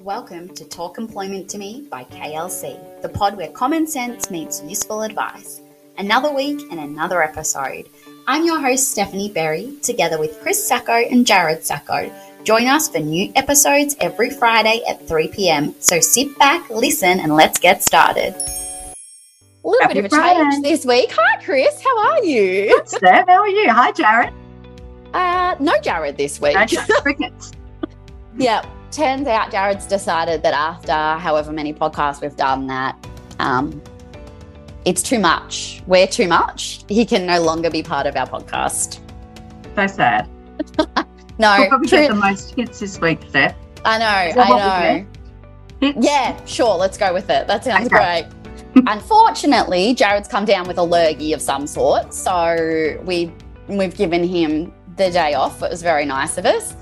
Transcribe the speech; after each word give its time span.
Welcome 0.00 0.48
to 0.54 0.64
Talk 0.64 0.96
Employment 0.96 1.50
to 1.50 1.58
Me 1.58 1.86
by 1.90 2.04
KLC, 2.04 3.02
the 3.02 3.08
pod 3.10 3.36
where 3.36 3.50
common 3.50 3.86
sense 3.86 4.30
meets 4.30 4.62
useful 4.62 5.02
advice. 5.02 5.60
Another 5.98 6.32
week 6.32 6.58
and 6.70 6.80
another 6.80 7.22
episode. 7.22 7.86
I'm 8.26 8.46
your 8.46 8.58
host, 8.58 8.92
Stephanie 8.92 9.30
Berry, 9.30 9.76
together 9.82 10.18
with 10.18 10.40
Chris 10.40 10.66
Sacco 10.66 10.94
and 10.94 11.26
Jared 11.26 11.64
Sacco. 11.64 12.10
Join 12.44 12.66
us 12.66 12.88
for 12.88 13.00
new 13.00 13.30
episodes 13.36 13.94
every 14.00 14.30
Friday 14.30 14.80
at 14.88 15.06
3 15.06 15.28
pm. 15.28 15.74
So 15.80 16.00
sit 16.00 16.38
back, 16.38 16.70
listen, 16.70 17.20
and 17.20 17.36
let's 17.36 17.58
get 17.58 17.82
started. 17.82 18.34
A 18.34 18.94
little 19.68 19.82
Happy 19.82 19.94
bit 20.00 20.06
of 20.06 20.12
a 20.14 20.16
Friday. 20.16 20.50
change 20.50 20.62
this 20.62 20.86
week. 20.86 21.10
Hi, 21.12 21.42
Chris. 21.44 21.82
How 21.82 22.12
are 22.12 22.24
you? 22.24 22.74
Good, 22.74 22.88
Steph. 22.88 23.28
How 23.28 23.40
are 23.42 23.48
you? 23.48 23.70
Hi, 23.70 23.92
Jared. 23.92 24.32
Uh, 25.12 25.56
no 25.60 25.78
Jared 25.82 26.16
this 26.16 26.40
week. 26.40 26.56
Okay, 26.56 26.78
crickets. 27.02 27.52
yeah. 28.38 28.64
Turns 28.90 29.26
out 29.28 29.50
Jared's 29.50 29.86
decided 29.86 30.42
that 30.42 30.54
after 30.54 30.92
however 31.20 31.52
many 31.52 31.72
podcasts 31.72 32.20
we've 32.20 32.36
done 32.36 32.66
that 32.66 32.96
um, 33.38 33.82
it's 34.84 35.02
too 35.02 35.18
much. 35.18 35.82
We're 35.86 36.06
too 36.06 36.28
much. 36.28 36.84
He 36.88 37.04
can 37.04 37.26
no 37.26 37.40
longer 37.40 37.70
be 37.70 37.82
part 37.82 38.06
of 38.06 38.16
our 38.16 38.26
podcast. 38.26 39.00
So 39.76 39.86
sad. 39.86 40.28
no. 41.38 41.56
We'll 41.58 41.68
probably 41.68 41.88
true. 41.88 41.98
get 41.98 42.08
the 42.08 42.14
most 42.14 42.54
hits 42.54 42.80
this 42.80 43.00
week, 43.00 43.20
Steph. 43.28 43.54
I 43.84 43.98
know. 43.98 44.42
I 44.42 45.04
know. 45.80 45.92
Yeah, 46.00 46.44
sure. 46.44 46.76
Let's 46.76 46.98
go 46.98 47.12
with 47.12 47.30
it. 47.30 47.46
That 47.46 47.64
sounds 47.64 47.86
okay. 47.92 48.26
great. 48.74 48.84
Unfortunately, 48.86 49.94
Jared's 49.94 50.28
come 50.28 50.44
down 50.44 50.66
with 50.68 50.78
a 50.78 50.82
lurgy 50.82 51.32
of 51.32 51.40
some 51.40 51.66
sort, 51.66 52.14
so 52.14 53.00
we 53.04 53.32
we've 53.66 53.96
given 53.96 54.22
him 54.22 54.72
the 54.96 55.10
day 55.10 55.34
off. 55.34 55.62
It 55.62 55.70
was 55.70 55.82
very 55.82 56.04
nice 56.04 56.38
of 56.38 56.46
us. 56.46 56.76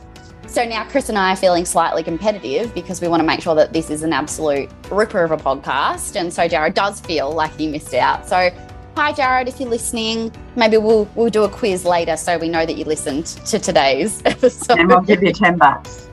So 0.49 0.65
now 0.65 0.85
Chris 0.85 1.11
and 1.11 1.19
I 1.19 1.35
are 1.35 1.37
feeling 1.37 1.67
slightly 1.67 2.03
competitive 2.03 2.73
because 2.73 3.03
we 3.03 3.09
want 3.09 3.21
to 3.21 3.27
make 3.27 3.43
sure 3.43 3.55
that 3.55 3.75
this 3.75 3.91
is 3.91 4.03
an 4.03 4.15
absolute 4.15 4.71
ripper 4.91 5.23
of 5.23 5.31
a 5.31 5.37
podcast. 5.37 6.19
And 6.19 6.33
so 6.33 6.49
Jared 6.49 6.73
does 6.73 7.01
feel 7.01 7.31
like 7.31 7.55
he 7.57 7.69
missed 7.69 7.93
out. 7.93 8.27
So 8.27 8.51
hi 8.97 9.13
Jared, 9.13 9.47
if 9.47 9.61
you're 9.61 9.69
listening, 9.69 10.33
maybe 10.57 10.79
we'll 10.79 11.05
we'll 11.15 11.29
do 11.29 11.45
a 11.45 11.51
quiz 11.51 11.85
later 11.85 12.17
so 12.17 12.39
we 12.39 12.49
know 12.49 12.65
that 12.65 12.79
you 12.79 12.87
listened 12.87 13.27
to 13.27 13.59
today's 13.59 14.23
episode. 14.25 14.79
And 14.79 14.89
we'll 14.89 15.03
give 15.03 15.23
you 15.23 15.35
ten 15.35 15.59
bucks. 15.59 16.09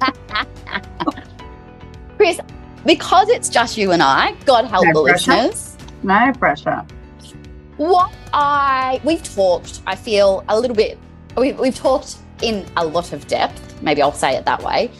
Chris, 2.16 2.38
because 2.86 3.28
it's 3.30 3.48
just 3.48 3.76
you 3.76 3.90
and 3.90 4.02
I, 4.02 4.34
God 4.44 4.64
help 4.64 4.86
no 4.86 4.92
the 4.92 5.10
pressure. 5.10 5.32
listeners. 5.32 5.76
No 6.04 6.32
pressure. 6.38 6.86
What 7.78 8.12
I 8.32 9.00
we've 9.02 9.24
talked, 9.24 9.82
I 9.88 9.96
feel 9.96 10.44
a 10.48 10.58
little 10.58 10.76
bit 10.76 10.98
we've, 11.36 11.58
we've 11.58 11.74
talked 11.74 12.18
in 12.42 12.66
a 12.76 12.84
lot 12.84 13.12
of 13.12 13.26
depth, 13.26 13.82
maybe 13.82 14.02
I'll 14.02 14.12
say 14.12 14.36
it 14.36 14.44
that 14.44 14.62
way, 14.62 14.90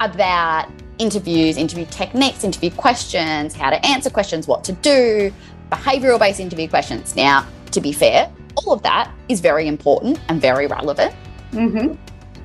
about 0.00 0.68
interviews, 0.98 1.56
interview 1.56 1.86
techniques, 1.86 2.44
interview 2.44 2.70
questions, 2.70 3.54
how 3.54 3.70
to 3.70 3.84
answer 3.86 4.10
questions, 4.10 4.46
what 4.46 4.64
to 4.64 4.72
do, 4.72 5.32
behavioral 5.70 6.18
based 6.18 6.40
interview 6.40 6.68
questions. 6.68 7.14
Now, 7.16 7.46
to 7.72 7.80
be 7.80 7.92
fair, 7.92 8.32
all 8.56 8.72
of 8.72 8.82
that 8.82 9.12
is 9.28 9.40
very 9.40 9.68
important 9.68 10.18
and 10.28 10.40
very 10.40 10.66
relevant. 10.66 11.14
Mm-hmm. 11.52 11.94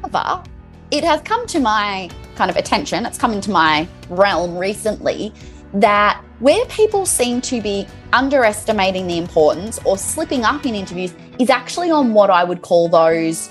However, 0.02 0.44
it 0.92 1.04
has 1.04 1.22
come 1.22 1.48
to 1.48 1.60
my 1.60 2.10
kind 2.36 2.52
of 2.52 2.58
attention, 2.58 3.06
it's 3.06 3.18
come 3.18 3.34
into 3.34 3.52
my 3.52 3.88
realm 4.10 4.58
recently 4.58 5.34
that 5.74 6.22
where 6.40 6.66
people 6.66 7.06
seem 7.06 7.40
to 7.40 7.62
be 7.62 7.88
underestimating 8.12 9.08
the 9.08 9.18
importance 9.18 9.80
or 9.86 9.98
slipping 9.98 10.44
up 10.44 10.66
in 10.66 10.76
interviews 10.76 11.14
is 11.40 11.50
actually 11.50 11.92
on 11.92 12.14
what 12.14 12.30
I 12.30 12.44
would 12.44 12.62
call 12.62 12.90
those 12.90 13.50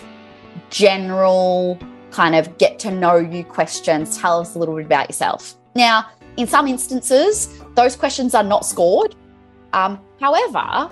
general 0.70 1.78
kind 2.10 2.34
of 2.34 2.56
get 2.58 2.78
to 2.80 2.90
know 2.90 3.16
you 3.16 3.44
questions. 3.44 4.18
Tell 4.18 4.40
us 4.40 4.54
a 4.54 4.58
little 4.58 4.76
bit 4.76 4.86
about 4.86 5.08
yourself. 5.08 5.56
Now, 5.74 6.10
in 6.36 6.46
some 6.46 6.66
instances, 6.66 7.60
those 7.74 7.96
questions 7.96 8.34
are 8.34 8.42
not 8.42 8.64
scored. 8.64 9.14
Um, 9.72 10.00
however, 10.20 10.90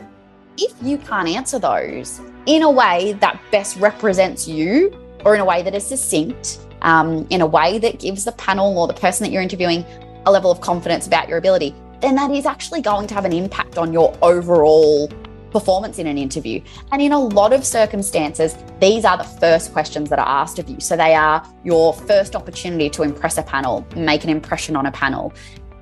if 0.56 0.74
you 0.82 0.98
can't 0.98 1.28
answer 1.28 1.58
those 1.58 2.20
in 2.46 2.62
a 2.62 2.70
way 2.70 3.14
that 3.20 3.40
best 3.50 3.76
represents 3.76 4.46
you 4.46 4.92
or 5.24 5.34
in 5.34 5.40
a 5.40 5.44
way 5.44 5.62
that 5.62 5.74
is 5.74 5.86
succinct, 5.86 6.60
um, 6.82 7.26
in 7.30 7.40
a 7.40 7.46
way 7.46 7.78
that 7.78 7.98
gives 7.98 8.24
the 8.24 8.32
panel 8.32 8.78
or 8.78 8.86
the 8.86 8.94
person 8.94 9.24
that 9.24 9.32
you're 9.32 9.42
interviewing 9.42 9.84
a 10.26 10.30
level 10.30 10.50
of 10.50 10.60
confidence 10.60 11.06
about 11.06 11.28
your 11.28 11.38
ability, 11.38 11.74
then 12.00 12.14
that 12.14 12.30
is 12.30 12.46
actually 12.46 12.80
going 12.80 13.06
to 13.08 13.14
have 13.14 13.24
an 13.24 13.32
impact 13.32 13.78
on 13.78 13.92
your 13.92 14.16
overall 14.22 15.10
performance 15.50 15.98
in 15.98 16.06
an 16.06 16.18
interview. 16.18 16.60
And 16.92 17.00
in 17.00 17.12
a 17.12 17.18
lot 17.18 17.52
of 17.52 17.64
circumstances, 17.64 18.56
these 18.80 19.04
are 19.04 19.16
the 19.16 19.24
first 19.24 19.72
questions 19.72 20.10
that 20.10 20.18
are 20.18 20.28
asked 20.28 20.58
of 20.58 20.68
you. 20.68 20.80
So 20.80 20.96
they 20.96 21.14
are 21.14 21.44
your 21.64 21.92
first 21.92 22.36
opportunity 22.36 22.90
to 22.90 23.02
impress 23.02 23.38
a 23.38 23.42
panel, 23.42 23.86
make 23.96 24.24
an 24.24 24.30
impression 24.30 24.76
on 24.76 24.86
a 24.86 24.92
panel. 24.92 25.32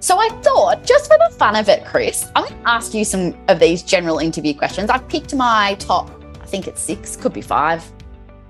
So 0.00 0.18
I 0.18 0.28
thought, 0.42 0.84
just 0.84 1.10
for 1.10 1.16
the 1.18 1.34
fun 1.36 1.56
of 1.56 1.68
it, 1.68 1.84
Chris, 1.84 2.28
I'm 2.36 2.44
going 2.44 2.62
to 2.62 2.68
ask 2.68 2.94
you 2.94 3.04
some 3.04 3.36
of 3.48 3.58
these 3.58 3.82
general 3.82 4.18
interview 4.18 4.54
questions. 4.54 4.90
I've 4.90 5.08
picked 5.08 5.34
my 5.34 5.74
top, 5.78 6.10
I 6.40 6.46
think 6.46 6.68
it's 6.68 6.80
six, 6.80 7.16
could 7.16 7.32
be 7.32 7.40
five. 7.40 7.84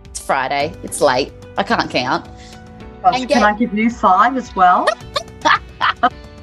It's 0.05 0.21
Friday, 0.21 0.75
it's 0.83 1.01
late, 1.01 1.33
I 1.57 1.63
can't 1.63 1.91
count. 1.91 2.29
Gosh, 3.03 3.21
get... 3.21 3.31
Can 3.31 3.43
I 3.45 3.57
give 3.57 3.73
you 3.73 3.91
five 3.91 4.37
as 4.37 4.55
well? 4.57 4.87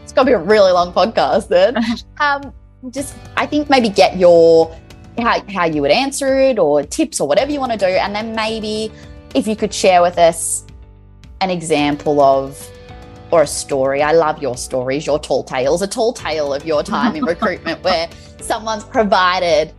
it's 0.04 0.14
going 0.14 0.26
to 0.26 0.32
be 0.32 0.32
a 0.32 0.40
really 0.40 0.72
long 0.72 0.94
podcast 0.94 1.50
then. 1.50 1.78
um, 2.20 2.54
just 2.92 3.16
I 3.38 3.46
think 3.46 3.70
maybe 3.70 3.90
get 3.90 4.18
your 4.18 4.76
how, 5.18 5.44
how 5.50 5.66
you 5.66 5.82
would 5.82 5.92
answer 5.92 6.40
it 6.40 6.58
or 6.58 6.84
tips 6.84 7.20
or 7.20 7.28
whatever 7.28 7.52
you 7.52 7.60
want 7.60 7.72
to 7.72 7.78
do. 7.78 7.86
And 7.86 8.16
then 8.16 8.36
maybe 8.36 8.92
if 9.36 9.48
you 9.48 9.56
could 9.56 9.74
share 9.74 10.02
with 10.02 10.18
us 10.18 10.66
an 11.42 11.50
example 11.50 12.22
of 12.22 12.70
or 13.32 13.42
a 13.42 13.48
story. 13.48 14.04
I 14.04 14.12
love 14.12 14.42
your 14.42 14.56
stories, 14.56 15.08
your 15.08 15.18
tall 15.18 15.44
tales, 15.44 15.82
a 15.82 15.88
tall 15.88 16.14
tale 16.14 16.54
of 16.54 16.66
your 16.66 16.84
time 16.84 17.16
in 17.16 17.26
recruitment 17.34 17.84
where 17.84 18.08
someone's 18.40 18.84
provided 18.84 19.74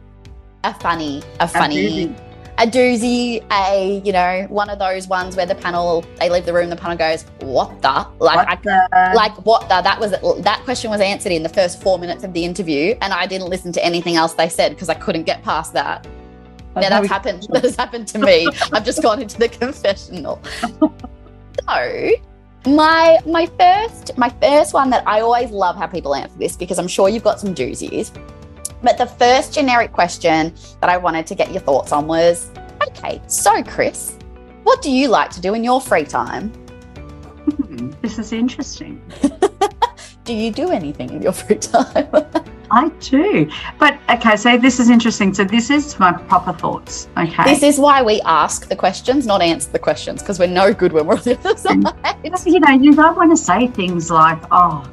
a 0.64 0.74
funny, 0.74 1.22
a 1.38 1.46
funny 1.46 2.14
a 2.58 2.66
doozy, 2.66 3.44
a 3.50 4.00
you 4.04 4.12
know, 4.12 4.46
one 4.48 4.70
of 4.70 4.78
those 4.78 5.08
ones 5.08 5.36
where 5.36 5.46
the 5.46 5.54
panel 5.54 6.04
they 6.18 6.30
leave 6.30 6.46
the 6.46 6.52
room, 6.52 6.70
the 6.70 6.76
panel 6.76 6.96
goes, 6.96 7.24
"What 7.40 7.82
the?" 7.82 8.06
Like, 8.18 8.48
what 8.48 8.62
the? 8.62 8.88
I, 8.92 9.12
like 9.12 9.44
what 9.44 9.62
the? 9.62 9.80
That 9.82 9.98
was 9.98 10.12
that 10.42 10.60
question 10.64 10.90
was 10.90 11.00
answered 11.00 11.32
in 11.32 11.42
the 11.42 11.48
first 11.48 11.82
four 11.82 11.98
minutes 11.98 12.22
of 12.22 12.32
the 12.32 12.44
interview, 12.44 12.94
and 13.00 13.12
I 13.12 13.26
didn't 13.26 13.48
listen 13.48 13.72
to 13.72 13.84
anything 13.84 14.16
else 14.16 14.34
they 14.34 14.48
said 14.48 14.70
because 14.70 14.88
I 14.88 14.94
couldn't 14.94 15.24
get 15.24 15.42
past 15.42 15.72
that. 15.72 16.06
That's 16.74 16.90
now 16.90 17.00
that's 17.00 17.08
happened. 17.08 17.46
That 17.50 17.64
has 17.64 17.76
happened 17.76 18.08
to 18.08 18.18
me. 18.18 18.46
I've 18.72 18.84
just 18.84 19.02
gone 19.02 19.20
into 19.20 19.38
the 19.38 19.48
confessional. 19.48 20.40
so 21.68 22.10
my 22.66 23.18
my 23.26 23.46
first 23.58 24.16
my 24.16 24.30
first 24.40 24.74
one 24.74 24.90
that 24.90 25.06
I 25.06 25.20
always 25.20 25.50
love 25.50 25.76
how 25.76 25.86
people 25.86 26.14
answer 26.14 26.38
this 26.38 26.56
because 26.56 26.78
I'm 26.78 26.88
sure 26.88 27.08
you've 27.08 27.24
got 27.24 27.40
some 27.40 27.54
doozies. 27.54 28.12
But 28.84 28.98
the 28.98 29.06
first 29.06 29.54
generic 29.54 29.92
question 29.92 30.54
that 30.82 30.90
I 30.90 30.98
wanted 30.98 31.26
to 31.28 31.34
get 31.34 31.50
your 31.50 31.62
thoughts 31.62 31.90
on 31.90 32.06
was 32.06 32.50
okay, 32.88 33.20
so 33.26 33.62
Chris, 33.62 34.18
what 34.62 34.82
do 34.82 34.90
you 34.90 35.08
like 35.08 35.30
to 35.30 35.40
do 35.40 35.54
in 35.54 35.64
your 35.64 35.80
free 35.80 36.04
time? 36.04 36.50
Hmm, 36.50 37.92
this 38.02 38.18
is 38.18 38.32
interesting. 38.32 39.00
do 40.24 40.34
you 40.34 40.52
do 40.52 40.70
anything 40.70 41.08
in 41.10 41.22
your 41.22 41.32
free 41.32 41.56
time? 41.56 42.08
I 42.70 42.88
do. 43.00 43.50
But 43.78 43.98
okay, 44.10 44.36
so 44.36 44.58
this 44.58 44.78
is 44.80 44.90
interesting. 44.90 45.32
So 45.32 45.44
this 45.44 45.70
is 45.70 45.98
my 45.98 46.12
proper 46.12 46.52
thoughts. 46.52 47.08
Okay. 47.16 47.44
This 47.44 47.62
is 47.62 47.78
why 47.78 48.02
we 48.02 48.20
ask 48.22 48.68
the 48.68 48.76
questions, 48.76 49.26
not 49.26 49.40
answer 49.40 49.70
the 49.70 49.78
questions, 49.78 50.22
because 50.22 50.38
we're 50.38 50.46
no 50.46 50.74
good 50.74 50.92
when 50.92 51.06
we're 51.06 51.14
on 51.14 51.22
the 51.22 51.38
other 51.38 51.56
side. 51.56 51.84
And, 52.04 52.46
you 52.46 52.60
know, 52.60 52.72
you 52.72 52.94
don't 52.94 53.16
want 53.16 53.30
to 53.30 53.36
say 53.36 53.68
things 53.68 54.10
like, 54.10 54.42
oh, 54.50 54.86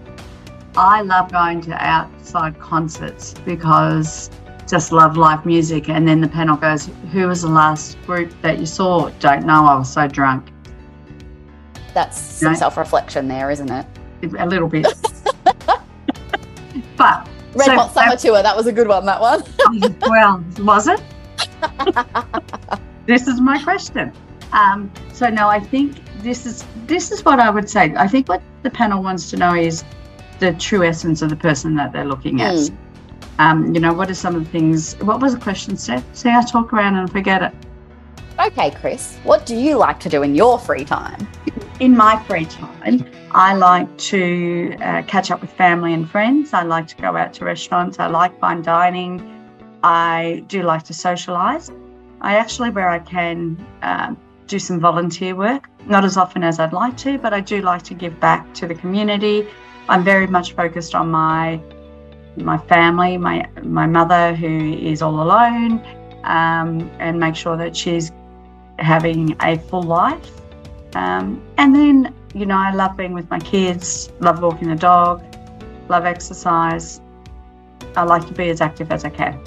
I 0.75 1.01
love 1.01 1.31
going 1.31 1.61
to 1.61 1.73
outside 1.73 2.59
concerts 2.59 3.33
because 3.45 4.29
just 4.67 4.91
love 4.91 5.17
live 5.17 5.45
music. 5.45 5.89
And 5.89 6.07
then 6.07 6.21
the 6.21 6.27
panel 6.27 6.55
goes, 6.55 6.89
Who 7.11 7.27
was 7.27 7.41
the 7.41 7.49
last 7.49 8.01
group 8.05 8.31
that 8.41 8.59
you 8.59 8.65
saw? 8.65 9.09
Don't 9.19 9.45
know. 9.45 9.65
I 9.65 9.75
was 9.75 9.91
so 9.91 10.07
drunk. 10.07 10.47
That's 11.93 12.17
some 12.17 12.55
self 12.55 12.77
reflection 12.77 13.27
there, 13.27 13.51
isn't 13.51 13.69
it? 13.69 13.85
A 14.39 14.45
little 14.45 14.69
bit. 14.69 14.87
but 16.95 17.27
Red 17.53 17.65
so, 17.65 17.75
Hot 17.75 17.93
Summer 17.93 18.13
uh, 18.13 18.15
Tour, 18.15 18.41
that 18.41 18.55
was 18.55 18.67
a 18.67 18.71
good 18.71 18.87
one, 18.87 19.05
that 19.05 19.19
one. 19.19 19.43
well, 20.01 20.43
was 20.59 20.87
it? 20.87 21.01
this 23.05 23.27
is 23.27 23.41
my 23.41 23.61
question. 23.61 24.13
Um, 24.53 24.89
so 25.11 25.29
no, 25.29 25.49
I 25.49 25.59
think 25.59 25.97
this 26.21 26.45
is 26.45 26.63
this 26.85 27.11
is 27.11 27.25
what 27.25 27.39
I 27.39 27.49
would 27.49 27.69
say. 27.69 27.93
I 27.97 28.07
think 28.07 28.29
what 28.29 28.41
the 28.63 28.69
panel 28.69 29.03
wants 29.03 29.29
to 29.31 29.37
know 29.37 29.53
is 29.53 29.83
the 30.41 30.51
true 30.53 30.83
essence 30.83 31.21
of 31.21 31.29
the 31.29 31.35
person 31.35 31.75
that 31.75 31.93
they're 31.93 32.05
looking 32.05 32.41
at. 32.41 32.55
Mm. 32.55 32.77
Um, 33.39 33.73
you 33.73 33.79
know, 33.79 33.93
what 33.93 34.09
are 34.09 34.15
some 34.15 34.35
of 34.35 34.43
the 34.43 34.49
things? 34.49 34.95
What 34.95 35.21
was 35.21 35.33
the 35.33 35.39
question, 35.39 35.77
Steph? 35.77 36.03
See, 36.13 36.29
I 36.29 36.43
talk 36.43 36.73
around 36.73 36.95
and 36.95 37.09
forget 37.09 37.41
it. 37.41 37.53
Okay, 38.39 38.71
Chris, 38.71 39.17
what 39.23 39.45
do 39.45 39.55
you 39.55 39.77
like 39.77 39.99
to 40.01 40.09
do 40.09 40.23
in 40.23 40.35
your 40.35 40.59
free 40.59 40.83
time? 40.83 41.27
In 41.79 41.95
my 41.95 42.21
free 42.23 42.45
time, 42.45 43.05
I 43.31 43.53
like 43.53 43.95
to 44.13 44.75
uh, 44.81 45.03
catch 45.03 45.31
up 45.31 45.41
with 45.41 45.51
family 45.51 45.93
and 45.93 46.09
friends. 46.09 46.53
I 46.53 46.63
like 46.63 46.87
to 46.87 46.95
go 46.97 47.15
out 47.15 47.33
to 47.33 47.45
restaurants. 47.45 47.99
I 47.99 48.07
like 48.07 48.37
fine 48.39 48.61
dining. 48.63 49.13
I 49.83 50.43
do 50.47 50.63
like 50.63 50.83
to 50.83 50.93
socialise. 50.93 51.71
I 52.21 52.35
actually, 52.35 52.71
where 52.71 52.89
I 52.89 52.99
can, 52.99 53.63
um, 53.81 54.17
do 54.47 54.59
some 54.59 54.79
volunteer 54.79 55.33
work, 55.33 55.69
not 55.87 56.03
as 56.03 56.17
often 56.17 56.43
as 56.43 56.59
I'd 56.59 56.73
like 56.73 56.97
to, 56.97 57.17
but 57.17 57.33
I 57.33 57.39
do 57.39 57.61
like 57.61 57.83
to 57.83 57.93
give 57.93 58.19
back 58.19 58.53
to 58.55 58.67
the 58.67 58.75
community. 58.75 59.47
I'm 59.91 60.05
very 60.05 60.25
much 60.25 60.53
focused 60.53 60.95
on 60.95 61.11
my 61.11 61.59
my 62.37 62.57
family, 62.57 63.17
my 63.17 63.45
my 63.61 63.85
mother 63.85 64.33
who 64.33 64.73
is 64.73 65.01
all 65.01 65.21
alone, 65.21 65.85
um, 66.23 66.89
and 66.99 67.19
make 67.19 67.35
sure 67.35 67.57
that 67.57 67.75
she's 67.75 68.09
having 68.79 69.35
a 69.41 69.57
full 69.57 69.83
life. 69.83 70.31
Um, 70.95 71.43
and 71.57 71.75
then, 71.75 72.15
you 72.33 72.45
know, 72.45 72.57
I 72.57 72.73
love 72.73 72.95
being 72.95 73.13
with 73.13 73.29
my 73.29 73.39
kids, 73.39 74.09
love 74.21 74.41
walking 74.41 74.69
the 74.69 74.75
dog, 74.75 75.23
love 75.89 76.05
exercise. 76.05 77.01
I 77.97 78.03
like 78.03 78.25
to 78.27 78.33
be 78.33 78.49
as 78.49 78.61
active 78.61 78.93
as 78.93 79.03
I 79.03 79.09
can. 79.09 79.43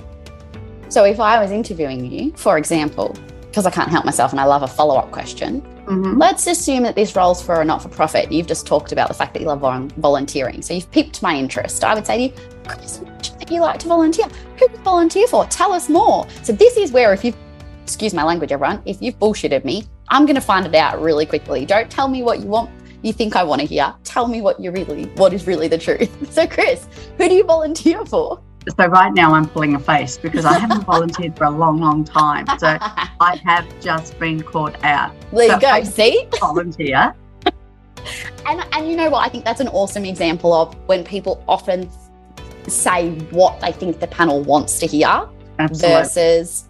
So 0.90 1.04
if 1.04 1.20
I 1.20 1.40
was 1.40 1.52
interviewing 1.52 2.04
you, 2.04 2.32
for 2.36 2.58
example, 2.58 3.16
because 3.46 3.64
I 3.64 3.70
can't 3.70 3.90
help 3.90 4.04
myself 4.04 4.32
and 4.32 4.40
I 4.40 4.44
love 4.44 4.62
a 4.62 4.68
follow 4.68 4.96
up 4.96 5.10
question, 5.10 5.62
Mm-hmm. 5.86 6.18
let's 6.18 6.46
assume 6.46 6.82
that 6.84 6.96
this 6.96 7.14
role's 7.14 7.42
for 7.42 7.60
a 7.60 7.64
not 7.64 7.82
for 7.82 7.90
profit. 7.90 8.32
You've 8.32 8.46
just 8.46 8.66
talked 8.66 8.92
about 8.92 9.08
the 9.08 9.14
fact 9.14 9.34
that 9.34 9.40
you 9.40 9.46
love 9.46 9.60
volunteering. 9.96 10.62
So 10.62 10.72
you've 10.72 10.90
piqued 10.90 11.22
my 11.22 11.36
interest. 11.36 11.84
I 11.84 11.94
would 11.94 12.06
say 12.06 12.28
to 12.28 12.34
you, 12.34 12.40
Chris, 12.66 13.02
you 13.50 13.60
like 13.60 13.80
to 13.80 13.88
volunteer. 13.88 14.26
Who 14.58 14.68
you 14.70 14.78
volunteer 14.78 15.26
for? 15.26 15.44
Tell 15.46 15.72
us 15.72 15.88
more. 15.88 16.26
So 16.42 16.52
this 16.52 16.76
is 16.76 16.92
where 16.92 17.12
if 17.12 17.24
you've, 17.24 17.36
excuse 17.82 18.14
my 18.14 18.24
language, 18.24 18.52
everyone, 18.52 18.82
if 18.86 19.02
you've 19.02 19.18
bullshitted 19.18 19.64
me, 19.64 19.84
I'm 20.08 20.26
going 20.26 20.36
to 20.36 20.40
find 20.40 20.66
it 20.66 20.74
out 20.74 21.00
really 21.00 21.26
quickly. 21.26 21.64
Don't 21.64 21.90
tell 21.90 22.08
me 22.08 22.22
what 22.22 22.40
you 22.40 22.46
want. 22.46 22.70
You 23.02 23.12
think 23.12 23.36
I 23.36 23.42
want 23.42 23.60
to 23.60 23.66
hear. 23.66 23.94
Tell 24.04 24.26
me 24.26 24.40
what 24.40 24.58
you 24.58 24.70
really, 24.70 25.04
what 25.16 25.32
is 25.34 25.46
really 25.46 25.68
the 25.68 25.78
truth. 25.78 26.10
So, 26.32 26.46
Chris, 26.46 26.86
who 27.18 27.28
do 27.28 27.34
you 27.34 27.44
volunteer 27.44 28.04
for? 28.06 28.40
So 28.78 28.86
right 28.86 29.12
now 29.12 29.34
I'm 29.34 29.46
pulling 29.48 29.74
a 29.74 29.78
face 29.78 30.16
because 30.16 30.44
I 30.46 30.58
haven't 30.58 30.84
volunteered 30.84 31.36
for 31.36 31.44
a 31.44 31.50
long, 31.50 31.80
long 31.80 32.02
time. 32.04 32.46
So 32.58 32.78
I 32.80 33.40
have 33.44 33.66
just 33.80 34.18
been 34.18 34.42
caught 34.42 34.82
out. 34.84 35.12
there 35.32 35.44
you 35.44 35.50
So 35.50 35.58
go. 35.58 35.66
I- 35.68 35.82
See, 35.82 36.26
Volunteer. 36.40 37.14
and 38.46 38.64
and 38.72 38.88
you 38.88 38.96
know 38.96 39.10
what? 39.10 39.26
I 39.26 39.28
think 39.28 39.44
that's 39.44 39.60
an 39.60 39.68
awesome 39.68 40.04
example 40.04 40.52
of 40.52 40.74
when 40.86 41.04
people 41.04 41.42
often 41.46 41.90
say 42.68 43.10
what 43.30 43.60
they 43.60 43.72
think 43.72 44.00
the 44.00 44.06
panel 44.06 44.42
wants 44.42 44.78
to 44.78 44.86
hear 44.86 45.28
Absolutely. 45.58 45.96
versus 46.02 46.64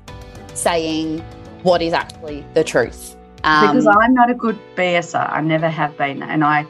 saying 0.54 1.20
what 1.62 1.80
is 1.80 1.92
actually 1.92 2.44
the 2.54 2.64
truth. 2.64 3.16
Um, 3.44 3.68
because 3.68 3.86
I'm 3.86 4.14
not 4.14 4.30
a 4.30 4.34
good 4.34 4.58
BSer. 4.74 5.30
I 5.32 5.40
never 5.42 5.68
have 5.68 5.96
been, 5.98 6.22
and 6.22 6.42
I, 6.42 6.66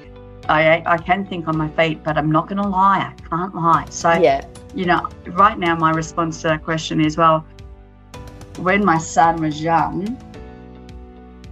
I, 0.48 0.82
I 0.84 0.98
can 0.98 1.24
think 1.24 1.46
on 1.48 1.56
my 1.56 1.68
feet, 1.70 2.02
but 2.02 2.18
I'm 2.18 2.30
not 2.32 2.48
going 2.48 2.60
to 2.60 2.68
lie. 2.68 2.98
I 3.16 3.28
can't 3.28 3.54
lie. 3.54 3.86
So, 3.90 4.12
yeah, 4.12 4.44
you 4.74 4.86
know, 4.86 5.08
right 5.28 5.58
now 5.58 5.76
my 5.76 5.90
response 5.92 6.42
to 6.42 6.48
that 6.48 6.64
question 6.64 7.00
is, 7.00 7.16
well, 7.16 7.44
when 8.58 8.84
my 8.84 8.98
son 8.98 9.40
was 9.40 9.60
young, 9.62 10.18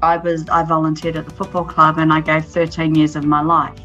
I 0.02 0.16
was 0.16 0.48
I 0.48 0.64
volunteered 0.64 1.16
at 1.16 1.26
the 1.26 1.30
football 1.30 1.64
club, 1.64 1.98
and 1.98 2.12
I 2.12 2.20
gave 2.20 2.44
13 2.44 2.94
years 2.94 3.16
of 3.16 3.24
my 3.24 3.40
life. 3.40 3.78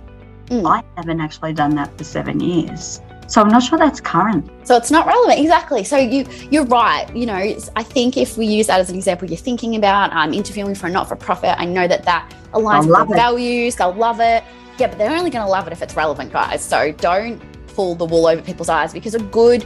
Mm. 0.48 0.68
I 0.68 0.84
haven't 0.96 1.22
actually 1.22 1.54
done 1.54 1.76
that 1.76 1.96
for 1.98 2.04
seven 2.04 2.40
years, 2.40 3.02
so 3.28 3.42
I'm 3.42 3.50
not 3.50 3.62
sure 3.62 3.78
that's 3.78 4.00
current. 4.00 4.50
so 4.64 4.76
it's 4.78 4.90
not 4.90 5.06
relevant 5.06 5.40
exactly. 5.40 5.84
So 5.84 5.98
you 5.98 6.26
you're 6.50 6.66
right. 6.66 7.06
You 7.16 7.28
know, 7.28 7.58
I 7.76 7.84
think 7.84 8.18
if 8.18 8.38
we 8.38 8.48
use 8.48 8.68
that 8.68 8.80
as 8.80 8.90
an 8.90 8.96
example, 8.96 9.28
you're 9.28 9.38
thinking 9.38 9.76
about 9.76 10.12
I'm 10.14 10.34
interviewing 10.34 10.74
for 10.74 10.88
a 10.88 10.90
not 10.90 11.08
for 11.08 11.16
profit. 11.16 11.56
I 11.60 11.66
know 11.66 11.88
that 11.88 12.04
that 12.04 12.34
aligns 12.54 12.88
with 12.88 13.10
their 13.10 13.18
values. 13.18 13.76
They'll 13.76 13.94
love 13.94 14.20
it. 14.20 14.44
Yeah, 14.80 14.88
but 14.88 14.98
they're 14.98 15.16
only 15.16 15.32
going 15.32 15.44
to 15.44 15.50
love 15.50 15.66
it 15.66 15.74
if 15.74 15.82
it's 15.82 15.96
relevant, 15.96 16.32
guys. 16.32 16.64
So 16.64 16.92
don't 16.92 17.42
pull 17.78 17.94
the 17.94 18.06
wool 18.06 18.26
over 18.26 18.42
people's 18.42 18.70
eyes 18.70 18.92
because 18.92 19.14
a 19.14 19.20
good 19.20 19.64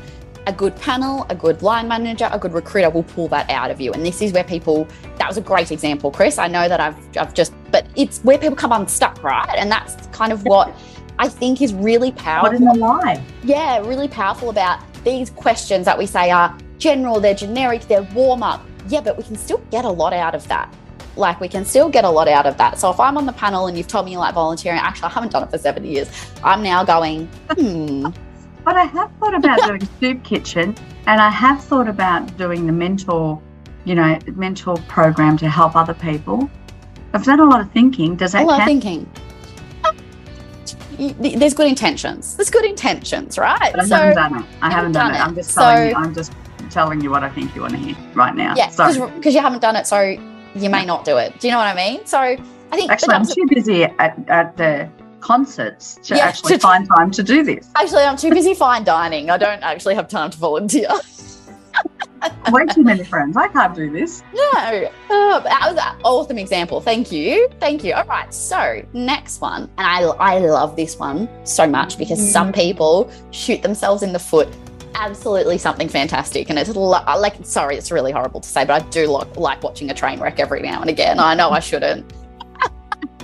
a 0.48 0.52
good 0.52 0.76
panel, 0.76 1.26
a 1.30 1.36
good 1.36 1.62
line 1.62 1.88
manager, 1.88 2.28
a 2.34 2.40
good 2.40 2.52
recruiter 2.52 2.90
will 2.90 3.04
pull 3.04 3.28
that 3.30 3.48
out 3.50 3.70
of 3.72 3.80
you. 3.80 3.94
And 3.94 4.04
this 4.04 4.22
is 4.22 4.34
where 4.34 4.44
people 4.44 4.86
that 5.18 5.28
was 5.30 5.38
a 5.38 5.42
great 5.42 5.72
example, 5.72 6.12
Chris. 6.12 6.38
I 6.38 6.48
know 6.48 6.68
that 6.68 6.82
I've 6.82 6.98
I've 7.18 7.34
just 7.34 7.54
but 7.72 7.86
it's 7.96 8.20
where 8.24 8.38
people 8.38 8.58
come 8.58 8.74
unstuck, 8.74 9.24
right? 9.24 9.56
And 9.58 9.72
that's 9.72 10.08
kind 10.08 10.34
of 10.34 10.44
what 10.44 10.76
I 11.20 11.30
think 11.30 11.62
is 11.62 11.74
really 11.74 12.12
powerful. 12.12 12.50
What 12.50 12.58
in 12.60 12.66
the 12.66 12.86
lie? 12.86 13.24
yeah, 13.44 13.80
really 13.80 14.10
powerful 14.10 14.50
about 14.50 14.80
these 15.06 15.30
questions 15.30 15.86
that 15.86 15.98
we 15.98 16.06
say 16.06 16.32
are 16.32 16.58
general, 16.80 17.22
they're 17.22 17.34
generic, 17.34 17.84
they're 17.84 18.10
warm 18.14 18.44
up. 18.44 18.62
Yeah, 18.90 19.00
but 19.00 19.16
we 19.18 19.24
can 19.24 19.38
still 19.38 19.62
get 19.72 19.86
a 19.86 19.90
lot 19.90 20.12
out 20.12 20.36
of 20.36 20.46
that. 20.50 20.74
Like, 21.16 21.40
we 21.40 21.48
can 21.48 21.66
still 21.66 21.90
get 21.90 22.06
a 22.06 22.10
lot 22.10 22.28
out 22.28 22.46
of 22.46 22.58
that. 22.58 22.80
So, 22.80 22.90
if 22.90 23.00
I'm 23.00 23.18
on 23.18 23.26
the 23.26 23.34
panel 23.34 23.68
and 23.68 23.78
you've 23.78 23.88
told 23.88 24.06
me 24.06 24.14
you 24.14 24.20
like 24.20 24.34
volunteering, 24.34 24.80
actually, 24.80 25.08
I 25.08 25.10
haven't 25.10 25.32
done 25.32 25.44
it 25.44 25.52
for 25.52 25.58
seven 25.58 25.84
years, 25.86 26.10
I'm 26.44 26.64
now 26.64 26.84
going, 26.84 27.28
hmm, 27.50 28.08
But 28.64 28.78
I 28.78 28.86
have 28.86 29.12
thought 29.20 29.34
about 29.34 29.60
doing 29.66 29.88
soup 30.00 30.24
kitchen, 30.24 30.76
and 31.08 31.20
I 31.20 31.30
have 31.30 31.64
thought 31.64 31.88
about 31.88 32.38
doing 32.38 32.68
the 32.68 32.72
mentor, 32.72 33.42
you 33.86 33.96
know, 33.96 34.20
mentor 34.36 34.78
program 34.88 35.38
to 35.38 35.50
help 35.50 35.76
other 35.76 35.96
people. 35.96 36.50
I've 37.14 37.24
done 37.24 37.40
a 37.40 37.46
lot 37.46 37.62
of 37.62 37.72
thinking. 37.72 38.16
Does 38.16 38.34
that 38.34 38.44
a 38.44 38.46
lot 38.46 38.62
of 38.62 38.68
thinking. 38.68 39.10
There's 40.98 41.56
good 41.56 41.68
intentions. 41.68 42.36
There's 42.38 42.52
good 42.52 42.66
intentions, 42.66 43.40
right? 43.40 43.72
But 43.74 43.92
I 43.92 43.98
haven't 43.98 44.16
done 44.16 44.44
it. 44.44 44.46
I 44.62 44.72
haven't 44.72 44.92
done, 44.92 45.12
done 45.12 45.16
it. 45.16 45.18
it. 45.18 45.22
I'm 45.22 45.36
just 45.36 45.56
telling 45.56 45.90
you. 45.90 45.96
I'm 45.96 46.14
just 46.14 46.34
telling 46.70 47.02
you 47.02 47.10
what 47.10 47.24
I 47.24 47.30
think 47.30 47.56
you 47.56 47.62
want 47.62 47.74
to 47.74 47.80
hear 47.80 47.96
right 48.14 48.36
now. 48.36 48.54
yeah, 48.56 48.68
because 48.68 49.34
you 49.34 49.42
haven't 49.42 49.62
done 49.62 49.76
it, 49.76 49.88
so 49.88 50.16
you 50.56 50.70
may 50.70 50.86
not 50.86 51.06
do 51.06 51.18
it. 51.18 51.40
Do 51.40 51.48
you 51.48 51.54
know 51.54 51.60
what 51.60 51.68
I 51.68 51.76
mean? 51.76 52.06
So, 52.06 52.18
I 52.20 52.38
think 52.72 52.92
Actually, 52.92 53.16
I'm 53.16 53.26
too 53.26 53.46
busy 53.50 53.84
at, 53.84 54.30
at 54.30 54.58
the 54.58 54.90
concerts 55.20 56.00
to 56.04 56.16
Yeah, 56.16 56.26
actually 56.26 56.54
to- 56.56 56.60
find 56.60 56.88
time 56.88 57.12
to 57.12 57.24
do 57.24 57.44
this. 57.44 57.70
actually, 57.76 58.04
I'm 58.04 58.18
too 58.18 58.32
busy 58.32 58.54
fine 58.54 58.84
dining. 58.84 59.30
I 59.30 59.38
don't 59.38 59.62
actually 59.62 59.96
have 59.96 60.08
time 60.08 60.30
to 60.32 60.38
volunteer. 60.38 60.90
Way 62.52 62.66
too 62.68 62.84
many 62.84 63.04
friends. 63.04 63.36
I 63.36 63.48
can't 63.48 63.74
do 63.74 63.90
this. 63.90 64.22
No, 64.34 64.90
oh, 65.10 65.42
that 65.44 65.62
was 65.68 65.78
an 65.78 66.02
awesome 66.04 66.38
example. 66.38 66.80
Thank 66.80 67.12
you, 67.12 67.50
thank 67.60 67.84
you. 67.84 67.94
All 67.94 68.06
right, 68.06 68.32
so 68.32 68.86
next 68.94 69.42
one, 69.42 69.64
and 69.78 69.88
I 69.88 70.02
I 70.02 70.38
love 70.38 70.76
this 70.76 71.00
one 71.00 71.28
so 71.46 71.66
much 71.66 71.98
because 71.98 72.20
some 72.32 72.52
mm. 72.52 72.56
people 72.56 73.12
shoot 73.32 73.64
themselves 73.64 74.04
in 74.04 74.14
the 74.14 74.20
foot. 74.20 74.50
Absolutely 74.96 75.58
something 75.58 75.88
fantastic, 75.88 76.50
and 76.50 76.60
it's 76.60 76.70
lo- 76.70 77.04
like 77.18 77.36
sorry, 77.44 77.78
it's 77.78 77.92
really 77.92 78.12
horrible 78.12 78.40
to 78.42 78.50
say, 78.50 78.66
but 78.66 78.82
I 78.82 78.90
do 78.90 79.08
lo- 79.08 79.28
like 79.36 79.64
watching 79.64 79.90
a 79.90 79.94
train 79.94 80.20
wreck 80.20 80.40
every 80.40 80.62
now 80.62 80.82
and 80.82 80.90
again. 80.90 81.20
I 81.20 81.34
know 81.34 81.50
I 81.50 81.60
shouldn't. 81.60 82.12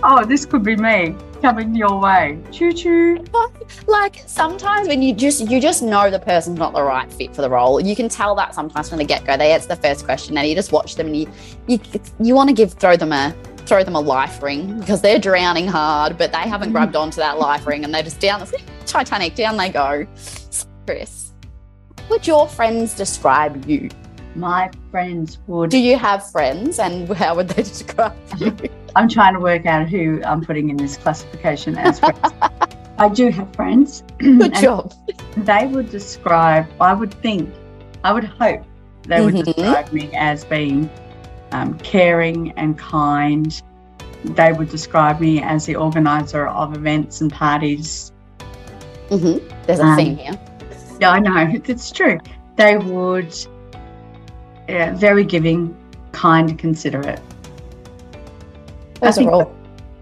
Oh, 0.04 0.24
this 0.24 0.46
could 0.46 0.64
be 0.64 0.76
me 0.76 1.16
coming 1.42 1.76
your 1.76 2.00
way. 2.00 2.40
Choo 2.52 2.72
choo. 2.72 3.24
like 3.88 4.24
sometimes 4.26 4.88
when 4.88 5.02
you 5.02 5.14
just 5.14 5.50
you 5.50 5.60
just 5.60 5.82
know 5.82 6.10
the 6.10 6.20
person's 6.20 6.58
not 6.58 6.74
the 6.74 6.82
right 6.82 7.12
fit 7.12 7.36
for 7.36 7.42
the 7.42 7.50
role 7.50 7.80
you 7.80 7.96
can 7.96 8.10
tell 8.10 8.36
that 8.36 8.54
sometimes 8.56 8.90
from 8.90 8.98
the 8.98 9.04
get-go 9.04 9.38
they 9.38 9.52
answer 9.52 9.68
the 9.68 9.76
first 9.76 10.06
question 10.06 10.38
and 10.38 10.48
you 10.48 10.56
just 10.56 10.72
watch 10.72 10.96
them 10.96 11.08
and 11.08 11.18
you 11.18 11.30
you, 11.68 11.80
you 12.20 12.36
want 12.36 12.50
to 12.50 12.56
give 12.56 12.74
throw 12.74 12.96
them 12.96 13.12
a 13.12 13.36
throw 13.60 13.84
them 13.84 13.96
a 13.96 14.00
life 14.00 14.42
ring 14.42 14.80
because 14.80 15.02
they're 15.02 15.20
drowning 15.20 15.68
hard 15.68 16.18
but 16.18 16.32
they 16.32 16.40
haven't 16.40 16.70
mm. 16.70 16.74
grabbed 16.74 16.96
onto 16.96 17.18
that 17.18 17.38
life 17.38 17.66
ring 17.68 17.84
and 17.84 17.94
they're 17.94 18.04
just 18.04 18.20
down 18.20 18.40
the 18.40 18.62
titanic 18.86 19.36
down 19.36 19.58
they 19.58 19.70
go 19.70 20.06
chris 20.86 21.27
would 22.10 22.26
your 22.28 22.48
friends 22.48 22.94
describe 22.96 23.66
you 23.68 23.90
My 24.36 24.70
friends 24.92 25.40
would. 25.48 25.70
do 25.70 25.78
you 25.80 25.98
have 25.98 26.30
friends 26.32 26.80
and 26.80 27.08
how 27.10 27.36
would 27.36 27.50
they 27.50 27.64
describe 27.74 28.14
you 28.38 28.56
I'm 28.96 29.08
trying 29.10 29.34
to 29.36 29.40
work 29.40 29.66
out 29.66 29.88
who 29.90 30.22
I'm 30.26 30.42
putting 30.44 30.70
in 30.70 30.78
this 30.78 30.98
classification 30.98 31.78
as 31.78 32.00
friends. 32.00 32.32
I 33.00 33.10
do 33.10 33.30
have 33.30 33.54
friends. 33.56 34.04
good 34.20 34.54
job 34.56 34.92
They 35.38 35.68
would 35.68 35.92
describe, 35.92 36.66
I 36.82 36.94
would 36.94 37.14
think, 37.14 37.54
I 38.04 38.12
would 38.12 38.24
hope 38.24 38.64
they 39.04 39.22
would 39.22 39.36
Mhm. 39.36 39.46
describe 39.46 39.92
me 39.94 40.10
as 40.14 40.44
being 40.44 40.90
um, 41.52 41.78
caring 41.80 42.52
and 42.58 42.78
kind. 42.78 43.62
They 44.26 44.52
would 44.52 44.70
describe 44.70 45.20
me 45.22 45.42
as 45.42 45.66
the 45.66 45.76
organizer 45.76 46.48
of 46.48 46.76
events 46.76 47.22
and 47.22 47.32
parties. 47.32 48.12
hmm 49.10 49.38
there's 49.66 49.80
a 49.80 49.84
Um, 49.86 49.96
theme 49.96 50.18
here 50.18 50.40
Yeah, 51.00 51.12
I 51.12 51.20
know, 51.20 51.48
it's 51.66 51.92
true. 51.92 52.20
They 52.56 52.78
would, 52.78 53.36
yeah, 54.68 54.94
very 54.96 55.24
giving, 55.24 55.76
kind, 56.12 56.58
considerate. 56.58 57.20
Those 59.02 59.20
are 59.20 59.30
all 59.32 59.54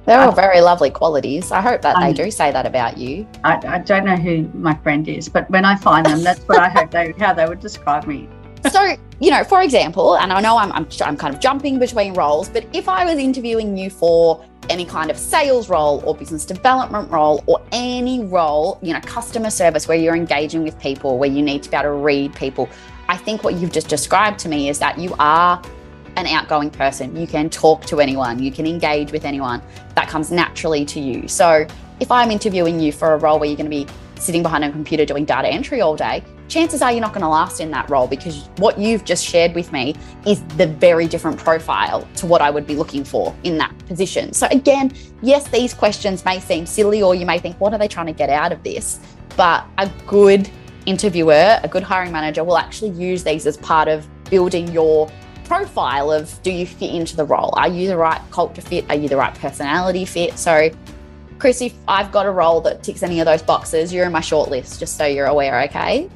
they're 0.06 0.20
I- 0.20 0.26
all 0.26 0.32
very 0.32 0.62
lovely 0.62 0.90
qualities. 0.92 1.52
I 1.52 1.62
hope 1.62 1.82
that 1.82 2.00
they 2.00 2.10
Um, 2.10 2.14
do 2.14 2.30
say 2.32 2.52
that 2.52 2.66
about 2.66 2.98
you. 2.98 3.28
I, 3.44 3.60
I 3.68 3.78
don't 3.80 4.06
know 4.06 4.16
who 4.16 4.48
my 4.54 4.76
friend 4.76 5.08
is, 5.08 5.28
but 5.28 5.50
when 5.50 5.66
I 5.66 5.76
find 5.76 6.06
them, 6.06 6.22
that's 6.24 6.42
what 6.48 6.60
I 6.60 6.70
hope 6.70 6.92
they 6.92 7.14
how 7.18 7.34
they 7.34 7.46
would 7.46 7.60
describe 7.60 8.06
me. 8.06 8.30
so, 8.72 8.96
you 9.20 9.32
know, 9.32 9.44
for 9.44 9.62
example, 9.64 10.16
and 10.18 10.32
I 10.32 10.40
know 10.42 10.58
I'm, 10.58 10.72
I'm 10.74 10.88
I'm 11.04 11.18
kind 11.18 11.34
of 11.34 11.42
jumping 11.42 11.80
between 11.80 12.14
roles, 12.14 12.50
but 12.50 12.66
if 12.72 12.88
I 12.88 13.04
was 13.04 13.18
interviewing 13.18 13.76
you 13.76 13.90
for 13.90 14.46
any 14.70 14.86
kind 14.86 15.12
of 15.12 15.18
sales 15.18 15.70
role 15.70 16.02
or 16.06 16.16
business 16.16 16.46
development 16.46 17.10
role 17.12 17.44
or 17.46 17.62
any 17.72 18.24
role, 18.24 18.80
you 18.82 18.94
know, 18.94 19.00
customer 19.02 19.50
service 19.50 19.88
where 19.88 19.98
you're 19.98 20.16
engaging 20.16 20.64
with 20.64 20.78
people, 20.80 21.18
where 21.18 21.30
you 21.30 21.42
need 21.42 21.64
to 21.64 21.70
be 21.70 21.76
able 21.76 21.90
to 21.90 21.92
read 21.92 22.34
people, 22.36 22.70
I 23.08 23.18
think 23.18 23.44
what 23.44 23.56
you've 23.56 23.72
just 23.72 23.88
described 23.88 24.40
to 24.40 24.50
me 24.50 24.70
is 24.70 24.80
that 24.80 24.98
you 24.98 25.16
are 25.20 25.62
an 26.16 26.28
outgoing 26.28 26.70
person. 26.70 27.16
You 27.16 27.28
can 27.28 27.50
talk 27.50 27.86
to 27.86 28.00
anyone, 28.00 28.42
you 28.42 28.52
can 28.52 28.66
engage 28.66 29.12
with 29.12 29.26
anyone. 29.26 29.62
That 29.96 30.08
comes 30.08 30.32
naturally 30.32 30.86
to 30.86 31.00
you. 31.00 31.28
So 31.28 31.68
if 32.00 32.12
I'm 32.12 32.32
interviewing 32.32 32.80
you 32.80 32.92
for 32.92 33.14
a 33.14 33.18
role 33.18 33.40
where 33.40 33.48
you're 33.48 33.58
going 33.58 33.70
to 33.70 33.70
be 33.70 33.88
sitting 34.20 34.44
behind 34.44 34.64
a 34.64 34.72
computer 34.72 35.06
doing 35.06 35.26
data 35.26 35.48
entry 35.48 35.82
all 35.82 35.96
day, 35.96 36.24
chances 36.48 36.82
are 36.82 36.92
you're 36.92 37.02
not 37.02 37.14
going 37.14 37.22
to 37.22 37.28
last 37.28 37.60
in 37.60 37.72
that 37.72 37.90
role 37.90 38.08
because 38.08 38.48
what 38.58 38.78
you've 38.78 39.04
just 39.04 39.26
shared 39.26 39.54
with 39.56 39.72
me 39.72 39.96
is 40.26 40.44
the 40.58 40.68
very 40.68 41.08
different 41.08 41.38
profile 41.38 42.08
to 42.16 42.26
what 42.26 42.42
I 42.42 42.50
would 42.50 42.68
be 42.68 42.76
looking 42.76 43.04
for 43.04 43.36
in 43.44 43.58
that 43.58 43.78
position. 43.88 44.34
So, 44.34 44.48
again, 44.52 44.94
yes, 45.22 45.48
these 45.50 45.74
questions 45.74 46.24
may 46.26 46.40
seem 46.40 46.66
silly, 46.66 47.02
or 47.02 47.16
you 47.16 47.26
may 47.26 47.40
think, 47.40 47.60
what 47.60 47.74
are 47.74 47.80
they 47.80 47.88
trying 47.88 48.08
to 48.08 48.14
get 48.14 48.30
out 48.30 48.52
of 48.52 48.64
this? 48.64 49.00
But 49.36 49.66
a 49.78 49.90
good 50.08 50.50
interviewer, 50.86 51.60
a 51.64 51.68
good 51.68 51.84
hiring 51.84 52.12
manager 52.12 52.44
will 52.44 52.58
actually 52.58 52.92
use 52.92 53.24
these 53.24 53.46
as 53.46 53.58
part 53.58 53.88
of 53.88 54.08
building 54.30 54.72
your 54.72 55.10
profile 55.46 56.12
of 56.12 56.42
do 56.42 56.52
you 56.52 56.66
fit 56.66 56.94
into 56.94 57.16
the 57.16 57.26
role? 57.26 57.54
Are 57.56 57.68
you 57.68 57.88
the 57.88 57.98
right 57.98 58.22
culture 58.32 58.62
fit? 58.62 58.86
Are 58.90 58.96
you 58.96 59.08
the 59.08 59.18
right 59.18 59.34
personality 59.36 60.06
fit? 60.06 60.38
So, 60.38 60.70
Chris, 61.38 61.62
if 61.62 61.74
I've 61.88 62.12
got 62.12 62.26
a 62.26 62.32
role 62.32 62.62
that 62.62 62.82
ticks 62.82 63.04
any 63.04 63.20
of 63.20 63.26
those 63.26 63.42
boxes, 63.42 63.94
you're 63.94 64.06
in 64.06 64.12
my 64.12 64.22
shortlist, 64.22 64.80
just 64.80 64.98
so 64.98 65.06
you're 65.06 65.28
aware, 65.28 65.62
okay? 65.64 66.10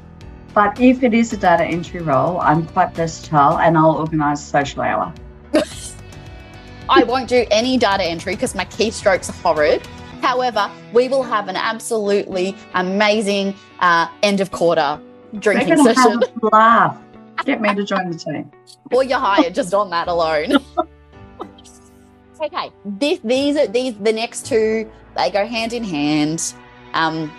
But 0.54 0.80
if 0.80 1.04
it 1.04 1.14
is 1.14 1.32
a 1.34 1.38
data 1.38 1.64
entry 1.64 2.02
role, 2.02 2.40
I'm 2.40 2.66
quite 2.66 2.94
versatile 2.94 3.60
and 3.60 3.78
I'll 3.78 3.98
organise 3.98 4.44
social 4.44 4.82
hour. 4.82 5.14
I 6.90 7.04
won't 7.04 7.30
do 7.30 7.46
any 7.52 7.78
data 7.78 8.04
entry 8.04 8.34
because 8.34 8.56
my 8.56 8.66
keystrokes 8.66 9.30
are 9.30 9.34
horrid. 9.34 9.86
However, 10.22 10.70
we 10.92 11.08
will 11.08 11.24
have 11.24 11.48
an 11.48 11.56
absolutely 11.56 12.56
amazing 12.74 13.56
uh, 13.80 14.08
end 14.24 14.42
of 14.42 14.52
quarter 14.52 15.00
drinking 15.38 15.84
session. 15.84 16.22
Have 16.22 16.44
a 16.44 16.48
laugh. 16.48 16.98
Get 17.46 17.62
me 17.62 17.74
to 17.74 17.84
join 17.84 18.12
the 18.12 18.18
team. 18.18 18.52
or 18.92 19.04
you're 19.04 19.20
hired 19.20 19.56
just 19.56 19.74
on 19.74 19.90
that 19.92 20.08
alone. 20.08 20.54
okay, 22.42 22.72
this, 22.84 23.20
these 23.24 23.56
are 23.56 23.68
these 23.68 23.96
the 23.96 24.12
next 24.12 24.46
two. 24.46 24.90
They 25.16 25.30
go 25.30 25.46
hand 25.46 25.74
in 25.74 25.84
hand. 25.84 26.54
Um, 26.94 27.32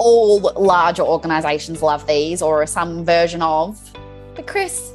all 0.00 0.40
larger 0.56 1.02
organisations 1.02 1.82
love 1.82 2.06
these, 2.06 2.40
or 2.40 2.66
some 2.66 3.04
version 3.04 3.42
of. 3.42 3.78
But 4.34 4.46
Chris, 4.46 4.92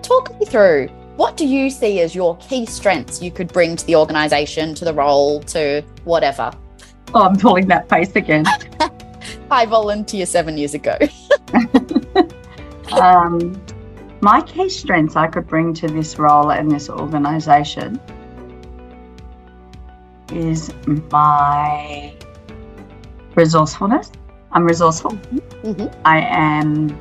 talk 0.00 0.38
me 0.40 0.46
through. 0.46 0.88
What 1.16 1.36
do 1.36 1.46
you 1.46 1.68
see 1.68 2.00
as 2.00 2.14
your 2.14 2.38
key 2.38 2.64
strengths 2.64 3.22
you 3.22 3.30
could 3.30 3.52
bring 3.52 3.76
to 3.76 3.86
the 3.86 3.94
organisation, 3.94 4.74
to 4.76 4.86
the 4.86 4.94
role, 4.94 5.40
to 5.54 5.82
whatever? 6.04 6.50
Oh, 7.12 7.24
I'm 7.24 7.36
pulling 7.36 7.68
that 7.68 7.90
face 7.90 8.16
again. 8.16 8.46
I 9.50 9.66
volunteered 9.66 10.28
seven 10.28 10.56
years 10.56 10.72
ago. 10.72 10.96
um, 12.92 13.62
my 14.22 14.40
key 14.40 14.70
strengths 14.70 15.14
I 15.14 15.26
could 15.26 15.46
bring 15.46 15.74
to 15.74 15.88
this 15.88 16.18
role 16.18 16.52
and 16.52 16.70
this 16.70 16.88
organisation 16.88 18.00
is 20.32 20.72
my 21.10 22.14
resourcefulness. 23.34 24.10
I'm 24.52 24.64
resourceful. 24.64 25.12
Mhm. 25.64 25.92
I 26.04 26.20
am 26.20 26.96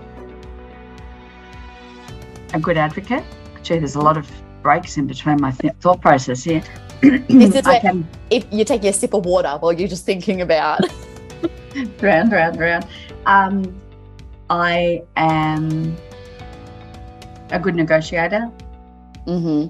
a 2.53 2.60
good 2.60 2.77
advocate. 2.77 3.24
Gee, 3.63 3.77
there's 3.77 3.96
a 3.96 4.00
lot 4.01 4.17
of 4.17 4.29
breaks 4.62 4.98
in 4.98 5.08
between 5.08 5.39
my 5.41 5.51
th- 5.51 5.74
thought 5.81 6.01
process 6.01 6.43
here. 6.43 6.62
This 7.01 7.55
is 7.55 7.65
where- 7.65 7.79
can 7.88 8.08
If 8.29 8.46
you 8.51 8.63
take 8.63 8.84
a 8.86 8.93
sip 8.93 9.13
of 9.13 9.25
water 9.25 9.58
while 9.60 9.74
you're 9.74 9.88
just 9.89 10.05
thinking 10.05 10.41
about, 10.41 10.81
round, 12.01 12.31
round, 12.31 12.60
round. 12.60 12.86
Um, 13.25 13.74
I 14.50 15.03
am 15.17 15.96
a 17.51 17.60
good 17.60 17.75
negotiator. 17.75 18.50
hmm 19.25 19.65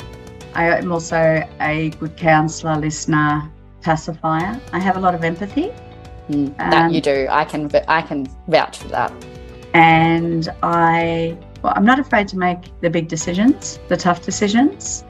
I 0.53 0.65
am 0.77 0.91
also 0.91 1.43
a 1.61 1.89
good 2.00 2.17
counsellor, 2.17 2.75
listener, 2.75 3.50
pacifier. 3.81 4.59
I 4.73 4.79
have 4.79 4.97
a 4.97 5.00
lot 5.00 5.15
of 5.15 5.23
empathy 5.23 5.71
Mm, 6.29 6.55
that 6.57 6.85
Um, 6.85 6.91
you 6.91 7.01
do. 7.01 7.27
I 7.29 7.43
can 7.45 7.69
I 7.87 8.01
can 8.01 8.27
vouch 8.47 8.77
for 8.77 8.87
that. 8.89 9.11
and 9.73 10.49
I 10.63 11.37
well, 11.61 11.73
I'm 11.75 11.85
not 11.85 11.99
afraid 11.99 12.27
to 12.29 12.37
make 12.37 12.71
the 12.81 12.89
big 12.89 13.07
decisions, 13.07 13.79
the 13.87 13.97
tough 13.97 14.23
decisions. 14.23 15.03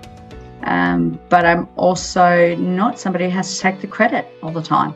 Um, 0.64 1.20
but 1.30 1.46
I'm 1.46 1.68
also 1.76 2.56
not 2.56 3.00
somebody 3.00 3.26
who 3.26 3.32
has 3.32 3.56
to 3.56 3.62
take 3.62 3.82
the 3.82 3.88
credit 3.88 4.28
all 4.44 4.52
the 4.52 4.62
time. 4.62 4.94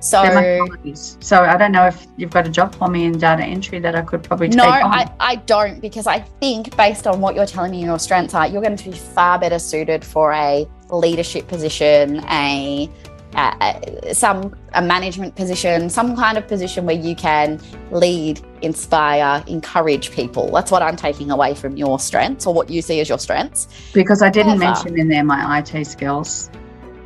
So 0.00 0.22
They're 0.22 0.34
my 0.62 0.66
qualities. 0.66 1.18
So 1.20 1.42
I 1.42 1.58
don't 1.58 1.72
know 1.72 1.86
if 1.86 2.06
you've 2.16 2.30
got 2.30 2.46
a 2.46 2.50
job 2.50 2.74
for 2.74 2.88
me 2.88 3.04
in 3.04 3.18
data 3.18 3.44
entry 3.44 3.78
that 3.80 3.94
I 3.94 4.00
could 4.00 4.22
probably 4.22 4.48
take 4.48 4.56
no. 4.56 4.64
I, 4.64 5.12
I 5.20 5.34
don't 5.36 5.80
because 5.80 6.06
I 6.06 6.20
think 6.20 6.74
based 6.74 7.06
on 7.06 7.20
what 7.20 7.34
you're 7.34 7.44
telling 7.44 7.72
me 7.72 7.84
your 7.84 7.98
strengths 7.98 8.32
are, 8.34 8.46
you're 8.46 8.62
going 8.62 8.76
to 8.78 8.90
be 8.90 8.96
far 8.96 9.38
better 9.38 9.58
suited 9.58 10.02
for 10.02 10.32
a 10.32 10.66
leadership 10.88 11.48
position, 11.48 12.24
a, 12.30 12.88
a 13.36 14.12
some 14.14 14.54
a 14.74 14.82
management 14.82 15.34
position, 15.36 15.88
some 15.90 16.16
kind 16.16 16.36
of 16.38 16.46
position 16.48 16.84
where 16.86 16.96
you 16.96 17.14
can 17.14 17.60
lead, 17.90 18.40
inspire, 18.62 19.42
encourage 19.46 20.10
people. 20.12 20.50
That's 20.50 20.70
what 20.70 20.82
I'm 20.82 20.96
taking 20.96 21.30
away 21.30 21.54
from 21.54 21.76
your 21.76 21.98
strengths 21.98 22.46
or 22.46 22.54
what 22.54 22.70
you 22.70 22.82
see 22.82 23.00
as 23.00 23.08
your 23.08 23.18
strengths. 23.18 23.68
because 23.92 24.22
I 24.22 24.30
didn't 24.30 24.60
However- 24.60 24.64
mention 24.84 24.98
in 24.98 25.08
there 25.08 25.24
my 25.24 25.58
IT 25.58 25.84
skills, 25.86 26.50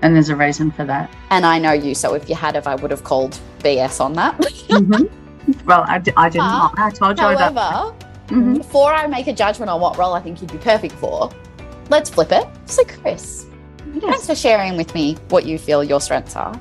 and 0.03 0.15
there's 0.15 0.29
a 0.31 0.37
reason 0.37 0.71
for 0.71 0.85
that. 0.85 1.11
And 1.31 1.45
I 1.47 1.59
know 1.59 1.73
you, 1.73 1.95
so 1.95 2.15
if 2.15 2.29
you 2.29 2.35
had 2.35 2.55
have, 2.55 2.67
I 2.67 2.75
would 2.77 2.91
have 2.91 3.05
called 3.05 3.39
BS 3.61 4.01
on 4.01 4.13
that. 4.15 4.39
Well, 5.67 5.85
I, 5.87 5.99
d- 5.99 6.13
I 6.17 6.29
didn't. 6.31 6.47
I 6.47 6.91
told 6.95 7.19
you 7.19 7.25
that. 7.37 7.53
However, 7.55 7.95
Mhm. 8.29 8.57
before 8.57 8.95
I 8.95 9.07
make 9.07 9.27
a 9.27 9.33
judgment 9.35 9.71
on 9.71 9.79
what 9.81 9.99
role 9.99 10.15
I 10.15 10.21
think 10.21 10.41
you'd 10.41 10.51
be 10.51 10.57
perfect 10.57 10.95
for, 10.95 11.29
let's 11.91 12.09
flip 12.09 12.33
it. 12.33 12.47
So, 12.65 12.83
Chris, 12.85 13.45
thanks 14.01 14.27
for 14.27 14.35
sharing 14.35 14.77
with 14.77 14.95
me 14.95 15.17
what 15.29 15.45
you 15.47 15.59
feel 15.59 15.85
your 15.85 16.01
strengths 16.01 16.37
are. 16.37 16.59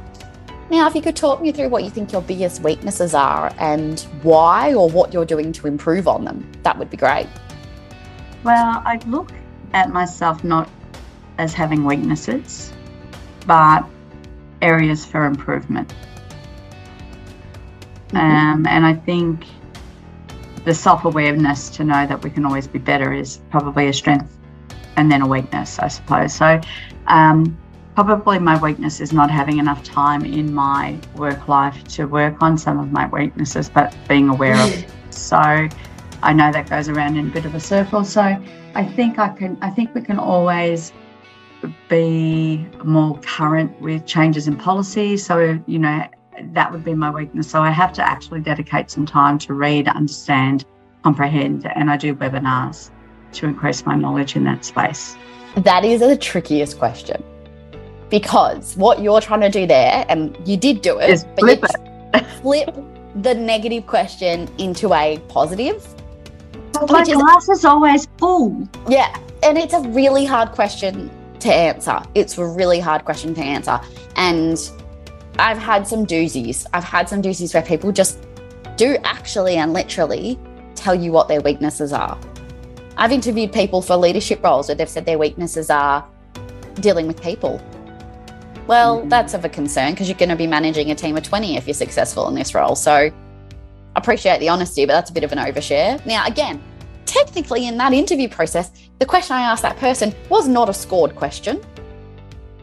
Now, 0.69 0.87
if 0.87 0.95
you 0.95 1.01
could 1.01 1.15
talk 1.15 1.41
me 1.41 1.51
through 1.51 1.69
what 1.69 1.83
you 1.83 1.89
think 1.89 2.11
your 2.11 2.21
biggest 2.21 2.61
weaknesses 2.61 3.13
are 3.13 3.53
and 3.59 3.99
why 4.23 4.73
or 4.73 4.89
what 4.89 5.13
you're 5.13 5.25
doing 5.25 5.51
to 5.53 5.67
improve 5.67 6.07
on 6.07 6.25
them, 6.25 6.49
that 6.63 6.77
would 6.77 6.89
be 6.89 6.97
great. 6.97 7.27
Well, 8.43 8.81
I 8.85 8.99
look 9.07 9.31
at 9.73 9.91
myself 9.91 10.43
not 10.43 10.69
as 11.37 11.53
having 11.53 11.85
weaknesses, 11.85 12.71
but 13.45 13.85
areas 14.61 15.05
for 15.05 15.25
improvement. 15.25 15.93
Um, 18.13 18.65
and 18.67 18.85
I 18.85 18.93
think 18.93 19.45
the 20.65 20.73
self 20.73 21.05
awareness 21.05 21.69
to 21.71 21.83
know 21.83 22.05
that 22.07 22.23
we 22.23 22.29
can 22.29 22.45
always 22.45 22.67
be 22.67 22.79
better 22.79 23.11
is 23.11 23.39
probably 23.49 23.87
a 23.87 23.93
strength 23.93 24.37
and 24.97 25.11
then 25.11 25.21
a 25.21 25.27
weakness, 25.27 25.79
I 25.79 25.87
suppose. 25.87 26.33
So, 26.33 26.59
um, 27.07 27.57
probably 27.95 28.39
my 28.39 28.59
weakness 28.59 28.99
is 28.99 29.13
not 29.13 29.29
having 29.29 29.59
enough 29.59 29.83
time 29.83 30.25
in 30.25 30.53
my 30.53 30.97
work 31.15 31.47
life 31.47 31.83
to 31.83 32.05
work 32.05 32.41
on 32.41 32.57
some 32.57 32.79
of 32.79 32.91
my 32.91 33.07
weaknesses, 33.07 33.69
but 33.69 33.95
being 34.07 34.29
aware 34.29 34.55
of 34.55 34.73
it. 34.73 34.85
So, 35.13 35.37
I 35.37 36.33
know 36.33 36.51
that 36.51 36.67
goes 36.67 36.89
around 36.89 37.17
in 37.17 37.27
a 37.27 37.29
bit 37.29 37.45
of 37.45 37.53
a 37.53 37.59
circle. 37.59 38.03
So, 38.03 38.21
I 38.73 38.83
think 38.83 39.19
I 39.19 39.29
can, 39.29 39.59
I 39.61 39.69
think 39.69 39.93
we 39.93 40.01
can 40.01 40.17
always 40.17 40.91
be 41.87 42.65
more 42.83 43.19
current 43.19 43.79
with 43.79 44.07
changes 44.07 44.47
in 44.47 44.57
policy. 44.57 45.17
So, 45.17 45.59
you 45.67 45.77
know, 45.77 46.03
that 46.53 46.71
would 46.71 46.83
be 46.83 46.93
my 46.93 47.11
weakness. 47.11 47.49
So 47.49 47.61
I 47.61 47.71
have 47.71 47.93
to 47.93 48.01
actually 48.01 48.41
dedicate 48.41 48.89
some 48.89 49.05
time 49.05 49.37
to 49.39 49.53
read, 49.53 49.87
understand, 49.87 50.65
comprehend, 51.03 51.65
and 51.75 51.89
I 51.89 51.97
do 51.97 52.15
webinars 52.15 52.89
to 53.33 53.45
increase 53.45 53.85
my 53.85 53.95
knowledge 53.95 54.35
in 54.35 54.43
that 54.45 54.65
space. 54.65 55.15
That 55.57 55.85
is 55.85 55.99
the 55.99 56.17
trickiest 56.17 56.79
question 56.79 57.23
because 58.13 58.77
what 58.77 59.01
you're 59.01 59.21
trying 59.21 59.41
to 59.41 59.49
do 59.49 59.65
there, 59.65 60.05
and 60.07 60.37
you 60.45 60.55
did 60.55 60.83
do 60.83 60.99
it, 60.99 61.09
Is 61.09 61.23
but 61.23 61.39
flip 61.39 61.63
you 62.13 62.19
flip 62.41 62.75
the 63.15 63.33
negative 63.33 63.87
question 63.87 64.47
into 64.59 64.93
a 64.93 65.17
positive. 65.29 65.83
My 66.87 67.03
glass 67.03 67.49
is 67.49 67.65
always 67.65 68.07
full. 68.19 68.69
Yeah, 68.87 69.17
and 69.41 69.57
it's 69.57 69.73
a 69.73 69.81
really 69.81 70.25
hard 70.25 70.51
question 70.51 71.09
to 71.39 71.51
answer. 71.51 71.99
It's 72.13 72.37
a 72.37 72.45
really 72.45 72.79
hard 72.79 73.03
question 73.03 73.33
to 73.33 73.41
answer. 73.41 73.79
And 74.15 74.59
I've 75.39 75.57
had 75.57 75.87
some 75.87 76.05
doozies. 76.05 76.67
I've 76.71 76.83
had 76.83 77.09
some 77.09 77.19
doozies 77.19 77.53
where 77.55 77.63
people 77.63 77.91
just 77.91 78.19
do 78.75 78.95
actually 79.03 79.57
and 79.57 79.73
literally 79.73 80.37
tell 80.75 80.93
you 80.93 81.11
what 81.11 81.27
their 81.27 81.41
weaknesses 81.41 81.91
are. 81.91 82.19
I've 82.97 83.11
interviewed 83.11 83.51
people 83.51 83.81
for 83.81 83.95
leadership 83.95 84.43
roles 84.43 84.67
where 84.67 84.75
they've 84.75 84.89
said 84.89 85.05
their 85.05 85.17
weaknesses 85.17 85.69
are 85.69 86.05
dealing 86.75 87.07
with 87.07 87.21
people. 87.21 87.61
Well, 88.67 89.01
Mhm. 89.01 89.09
that's 89.09 89.33
of 89.33 89.43
a 89.43 89.49
concern 89.49 89.91
because 89.91 90.07
you're 90.07 90.17
going 90.17 90.29
to 90.29 90.35
be 90.35 90.47
managing 90.47 90.91
a 90.91 90.95
team 90.95 91.17
of 91.17 91.23
20 91.23 91.57
if 91.57 91.67
you're 91.67 91.73
successful 91.73 92.27
in 92.29 92.35
this 92.35 92.55
role. 92.55 92.75
So 92.75 92.93
I 92.93 93.11
appreciate 93.95 94.39
the 94.39 94.49
honesty, 94.49 94.85
but 94.85 94.93
that's 94.93 95.09
a 95.09 95.13
bit 95.13 95.23
of 95.23 95.31
an 95.31 95.37
overshare. 95.37 96.03
Now, 96.05 96.25
again, 96.25 96.61
technically 97.05 97.67
in 97.67 97.77
that 97.77 97.93
interview 97.93 98.29
process, 98.29 98.71
the 98.99 99.05
question 99.05 99.35
I 99.35 99.41
asked 99.41 99.63
that 99.63 99.77
person 99.77 100.13
was 100.29 100.47
not 100.47 100.69
a 100.69 100.73
scored 100.73 101.15
question. 101.15 101.59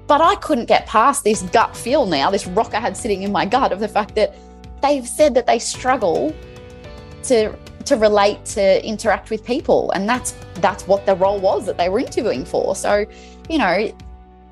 But 0.06 0.20
I 0.20 0.34
couldn't 0.36 0.66
get 0.66 0.86
past 0.86 1.22
this 1.22 1.42
gut 1.42 1.76
feel 1.76 2.06
now, 2.06 2.30
this 2.30 2.46
rock 2.46 2.74
I 2.74 2.80
had 2.80 2.96
sitting 2.96 3.22
in 3.22 3.30
my 3.30 3.44
gut 3.44 3.70
of 3.70 3.78
the 3.78 3.88
fact 3.88 4.14
that 4.16 4.34
they've 4.82 5.06
said 5.06 5.34
that 5.34 5.46
they 5.46 5.58
struggle 5.58 6.34
to 7.24 7.54
to 7.90 7.96
relate 7.96 8.44
to 8.44 8.86
interact 8.86 9.30
with 9.30 9.44
people 9.44 9.90
and 9.90 10.08
that's 10.08 10.30
that's 10.66 10.86
what 10.86 11.04
the 11.06 11.14
role 11.16 11.40
was 11.40 11.66
that 11.66 11.76
they 11.76 11.88
were 11.88 11.98
interviewing 11.98 12.44
for. 12.44 12.76
So 12.76 13.04
you 13.48 13.58
know 13.58 13.92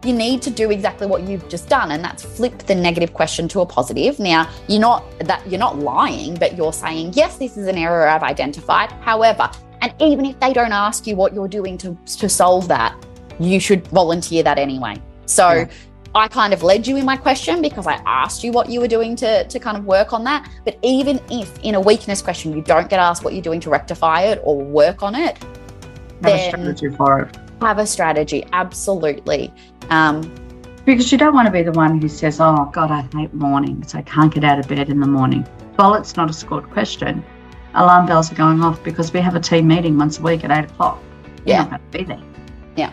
you 0.04 0.12
need 0.12 0.42
to 0.42 0.50
do 0.50 0.70
exactly 0.70 1.06
what 1.06 1.22
you've 1.22 1.48
just 1.48 1.68
done 1.68 1.92
and 1.92 2.02
that's 2.04 2.24
flip 2.24 2.58
the 2.58 2.74
negative 2.74 3.14
question 3.14 3.46
to 3.48 3.60
a 3.60 3.66
positive. 3.66 4.18
Now 4.18 4.50
you're 4.68 4.80
not 4.80 5.04
that 5.20 5.48
you're 5.48 5.60
not 5.60 5.78
lying 5.78 6.34
but 6.34 6.56
you're 6.56 6.72
saying 6.72 7.12
yes 7.14 7.36
this 7.36 7.56
is 7.56 7.68
an 7.68 7.78
error 7.78 8.08
i've 8.08 8.24
identified. 8.24 8.90
However 9.10 9.48
and 9.82 9.94
even 10.00 10.24
if 10.26 10.38
they 10.40 10.52
don't 10.52 10.72
ask 10.72 11.06
you 11.06 11.14
what 11.14 11.32
you're 11.32 11.54
doing 11.60 11.78
to, 11.78 11.96
to 12.18 12.28
solve 12.28 12.66
that 12.66 12.92
you 13.38 13.60
should 13.60 13.86
volunteer 13.88 14.42
that 14.42 14.58
anyway. 14.58 15.00
So 15.26 15.48
yeah. 15.48 15.68
I 16.14 16.26
kind 16.26 16.52
of 16.52 16.62
led 16.62 16.86
you 16.86 16.96
in 16.96 17.04
my 17.04 17.16
question 17.16 17.60
because 17.60 17.86
I 17.86 17.94
asked 18.06 18.42
you 18.42 18.50
what 18.50 18.68
you 18.70 18.80
were 18.80 18.88
doing 18.88 19.14
to, 19.16 19.44
to 19.44 19.58
kind 19.58 19.76
of 19.76 19.84
work 19.84 20.12
on 20.12 20.24
that. 20.24 20.48
But 20.64 20.78
even 20.82 21.20
if 21.30 21.58
in 21.60 21.74
a 21.74 21.80
weakness 21.80 22.22
question 22.22 22.52
you 22.52 22.62
don't 22.62 22.88
get 22.88 22.98
asked 22.98 23.24
what 23.24 23.34
you're 23.34 23.42
doing 23.42 23.60
to 23.60 23.70
rectify 23.70 24.22
it 24.22 24.40
or 24.42 24.56
work 24.56 25.02
on 25.02 25.14
it, 25.14 25.38
have 25.38 26.22
then 26.22 26.38
a 26.38 26.48
strategy 26.48 26.96
for 26.96 27.20
it. 27.20 27.36
Have 27.60 27.78
a 27.78 27.86
strategy, 27.86 28.46
absolutely. 28.52 29.52
Um, 29.90 30.22
because 30.84 31.12
you 31.12 31.18
don't 31.18 31.34
want 31.34 31.46
to 31.46 31.52
be 31.52 31.62
the 31.62 31.72
one 31.72 32.00
who 32.00 32.08
says, 32.08 32.40
"Oh 32.40 32.70
God, 32.72 32.90
I 32.90 33.02
hate 33.14 33.34
mornings. 33.34 33.94
I 33.94 34.02
can't 34.02 34.32
get 34.32 34.42
out 34.42 34.58
of 34.58 34.68
bed 34.68 34.88
in 34.88 35.00
the 35.00 35.06
morning." 35.06 35.46
Well, 35.78 35.94
it's 35.94 36.16
not 36.16 36.30
a 36.30 36.32
scored 36.32 36.70
question. 36.70 37.22
Alarm 37.74 38.06
bells 38.06 38.32
are 38.32 38.34
going 38.34 38.62
off 38.62 38.82
because 38.82 39.12
we 39.12 39.20
have 39.20 39.34
a 39.34 39.40
team 39.40 39.68
meeting 39.68 39.98
once 39.98 40.18
a 40.18 40.22
week 40.22 40.44
at 40.44 40.50
eight 40.50 40.70
o'clock. 40.70 41.02
You're 41.44 41.56
yeah, 41.56 41.62
not 41.64 41.70
going 41.70 41.80
to 41.90 41.98
be 41.98 42.04
there. 42.04 42.22
Yeah, 42.76 42.92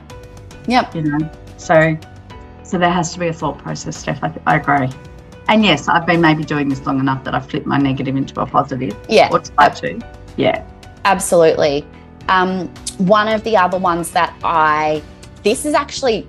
yep. 0.67 0.93
You 0.93 1.03
know, 1.03 1.31
so 1.57 1.97
so 2.65 2.77
there 2.77 2.91
has 2.91 3.13
to 3.13 3.19
be 3.19 3.27
a 3.27 3.33
thought 3.33 3.57
process, 3.59 3.97
Steph. 3.97 4.23
I, 4.23 4.33
I 4.47 4.55
agree. 4.57 4.89
And 5.47 5.63
yes, 5.63 5.87
I've 5.87 6.05
been 6.05 6.21
maybe 6.21 6.43
doing 6.43 6.69
this 6.69 6.85
long 6.85 6.99
enough 6.99 7.23
that 7.25 7.35
I've 7.35 7.47
flipped 7.47 7.67
my 7.67 7.77
negative 7.77 8.15
into 8.15 8.39
a 8.41 8.45
positive. 8.45 8.97
Yeah, 9.07 9.29
or 9.31 9.39
try 9.39 9.69
to. 9.69 10.01
Yeah, 10.37 10.67
absolutely. 11.05 11.85
Um, 12.27 12.67
one 12.97 13.27
of 13.27 13.43
the 13.43 13.55
other 13.55 13.77
ones 13.77 14.11
that 14.11 14.35
I 14.43 15.03
this 15.43 15.65
is 15.65 15.75
actually 15.75 16.27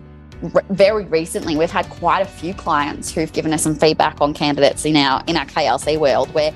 very 0.68 1.06
recently 1.06 1.56
we've 1.56 1.70
had 1.70 1.88
quite 1.88 2.20
a 2.20 2.26
few 2.26 2.52
clients 2.52 3.10
who've 3.10 3.32
given 3.32 3.54
us 3.54 3.62
some 3.62 3.74
feedback 3.74 4.20
on 4.20 4.34
candidates 4.34 4.84
in 4.84 4.94
our 4.96 5.24
in 5.26 5.36
our 5.36 5.46
KLC 5.46 5.98
world 5.98 6.32
where 6.34 6.52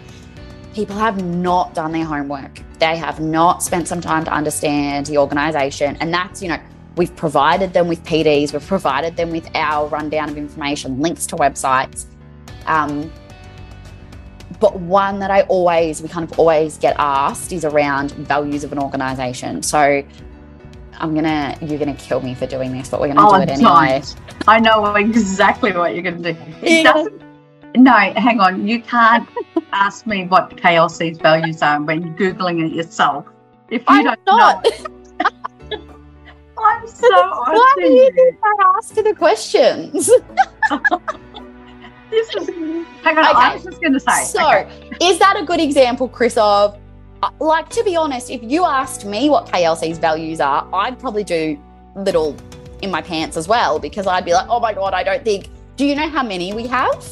people 0.74 0.96
have 0.96 1.24
not 1.24 1.74
done 1.74 1.92
their 1.92 2.04
homework. 2.04 2.60
They 2.78 2.96
have 2.96 3.20
not 3.20 3.62
spent 3.62 3.88
some 3.88 4.00
time 4.00 4.24
to 4.24 4.32
understand 4.32 5.06
the 5.06 5.18
organization 5.18 5.96
and 6.00 6.12
that's, 6.12 6.42
you 6.42 6.48
know, 6.48 6.60
we've 6.96 7.14
provided 7.16 7.72
them 7.72 7.88
with 7.88 8.02
PDs, 8.04 8.52
we've 8.52 8.66
provided 8.66 9.16
them 9.16 9.30
with 9.30 9.48
our 9.54 9.88
rundown 9.88 10.28
of 10.28 10.36
information, 10.36 11.00
links 11.00 11.26
to 11.26 11.36
websites. 11.36 12.06
Um, 12.66 13.10
but 14.58 14.78
one 14.78 15.18
that 15.20 15.30
I 15.30 15.42
always, 15.42 16.02
we 16.02 16.08
kind 16.08 16.30
of 16.30 16.38
always 16.38 16.76
get 16.76 16.96
asked 16.98 17.52
is 17.52 17.64
around 17.64 18.12
values 18.12 18.64
of 18.64 18.72
an 18.72 18.78
organization. 18.78 19.62
So 19.62 20.04
I'm 20.98 21.14
gonna, 21.14 21.56
you're 21.62 21.78
gonna 21.78 21.94
kill 21.94 22.20
me 22.20 22.34
for 22.34 22.46
doing 22.46 22.72
this, 22.72 22.88
but 22.88 23.00
we're 23.00 23.08
gonna 23.08 23.26
oh, 23.26 23.36
do 23.36 23.42
it 23.42 23.48
anyway. 23.48 24.02
I 24.46 24.60
know 24.60 24.94
exactly 24.94 25.72
what 25.72 25.94
you're 25.94 26.02
gonna 26.02 26.34
do. 26.34 26.38
It 26.62 26.84
yeah. 26.84 26.92
doesn't. 26.92 27.22
No, 27.76 27.92
hang 27.92 28.40
on. 28.40 28.66
You 28.66 28.82
can't 28.82 29.28
ask 29.72 30.06
me 30.06 30.26
what 30.26 30.56
KLC's 30.56 31.18
values 31.18 31.62
are 31.62 31.80
when 31.80 32.02
you're 32.02 32.34
googling 32.34 32.66
it 32.66 32.72
yourself. 32.72 33.26
If 33.70 33.82
you 33.82 33.86
I'm 33.88 34.04
don't 34.04 34.26
not. 34.26 34.64
know. 34.64 34.96
I'm 36.70 36.86
so 36.86 37.08
Why 37.08 37.74
do 37.78 37.86
you 37.86 38.12
think 38.12 38.36
I 38.42 38.72
ask 38.76 38.94
the 38.94 39.14
questions? 39.14 40.06
this 42.10 42.34
is 42.34 42.48
hang 43.02 43.18
on, 43.18 43.24
okay. 43.24 43.34
I 43.34 43.54
was 43.54 43.64
just 43.64 43.82
gonna 43.82 44.00
say. 44.00 44.24
So 44.24 44.46
okay. 44.46 44.90
is 45.00 45.18
that 45.18 45.36
a 45.38 45.44
good 45.44 45.60
example, 45.60 46.08
Chris, 46.08 46.36
of 46.36 46.78
uh, 47.22 47.30
like 47.40 47.68
to 47.70 47.84
be 47.84 47.96
honest, 47.96 48.30
if 48.30 48.42
you 48.42 48.64
asked 48.64 49.04
me 49.04 49.30
what 49.30 49.46
KLC's 49.46 49.98
values 49.98 50.40
are, 50.40 50.68
I'd 50.72 50.98
probably 50.98 51.24
do 51.24 51.58
little 51.94 52.36
in 52.82 52.90
my 52.90 53.02
pants 53.02 53.36
as 53.36 53.48
well 53.48 53.78
because 53.78 54.06
I'd 54.06 54.24
be 54.24 54.32
like, 54.32 54.46
oh 54.48 54.60
my 54.60 54.72
god, 54.72 54.94
I 54.94 55.02
don't 55.02 55.24
think. 55.24 55.48
Do 55.76 55.86
you 55.86 55.94
know 55.94 56.08
how 56.08 56.22
many 56.22 56.52
we 56.52 56.66
have? 56.66 57.04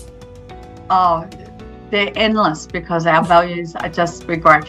Oh, 0.91 1.29
they're 1.91 2.13
endless 2.17 2.67
because 2.67 3.07
our 3.07 3.25
values 3.25 3.75
are 3.75 3.89
just 3.89 4.27
we 4.27 4.37
great. 4.37 4.65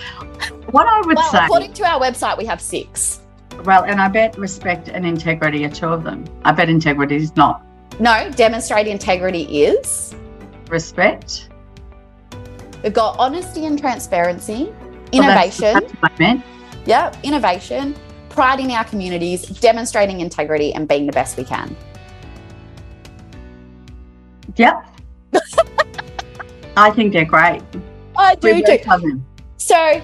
What 0.72 0.88
I 0.88 1.02
would 1.02 1.18
well, 1.18 1.32
say, 1.32 1.44
according 1.44 1.74
to 1.74 1.86
our 1.86 2.00
website, 2.00 2.38
we 2.38 2.46
have 2.46 2.62
six. 2.62 3.22
Well, 3.64 3.84
and 3.84 4.02
I 4.02 4.08
bet 4.08 4.38
respect 4.38 4.88
and 4.88 5.06
integrity 5.06 5.66
are 5.66 5.70
two 5.70 5.88
of 5.88 6.04
them. 6.04 6.26
I 6.46 6.52
bet 6.52 6.70
integrity 6.70 7.18
is 7.18 7.36
not. 7.36 7.64
No, 8.00 8.30
demonstrate 8.32 8.88
integrity 8.88 9.64
is 9.64 10.16
respect. 10.70 11.50
We've 12.84 12.94
got 12.94 13.18
honesty 13.20 13.66
and 13.66 13.78
transparency 13.78 14.72
innovation. 15.12 15.74
Well, 15.74 15.82
that's, 16.02 16.18
that's 16.18 16.44
yeah, 16.86 17.14
innovation, 17.24 17.96
pride 18.30 18.60
in 18.60 18.72
our 18.72 18.86
communities, 18.86 19.42
demonstrating 19.60 20.22
integrity, 20.22 20.74
and 20.74 20.88
being 20.88 21.06
the 21.06 21.12
best 21.12 21.38
we 21.38 21.44
can. 21.44 21.76
Yep. 24.56 24.86
I 26.78 26.92
think 26.92 27.14
they're 27.14 27.26
great. 27.26 27.62
I 28.16 28.36
do 28.36 28.62
too. 28.64 29.22
So, 29.58 30.02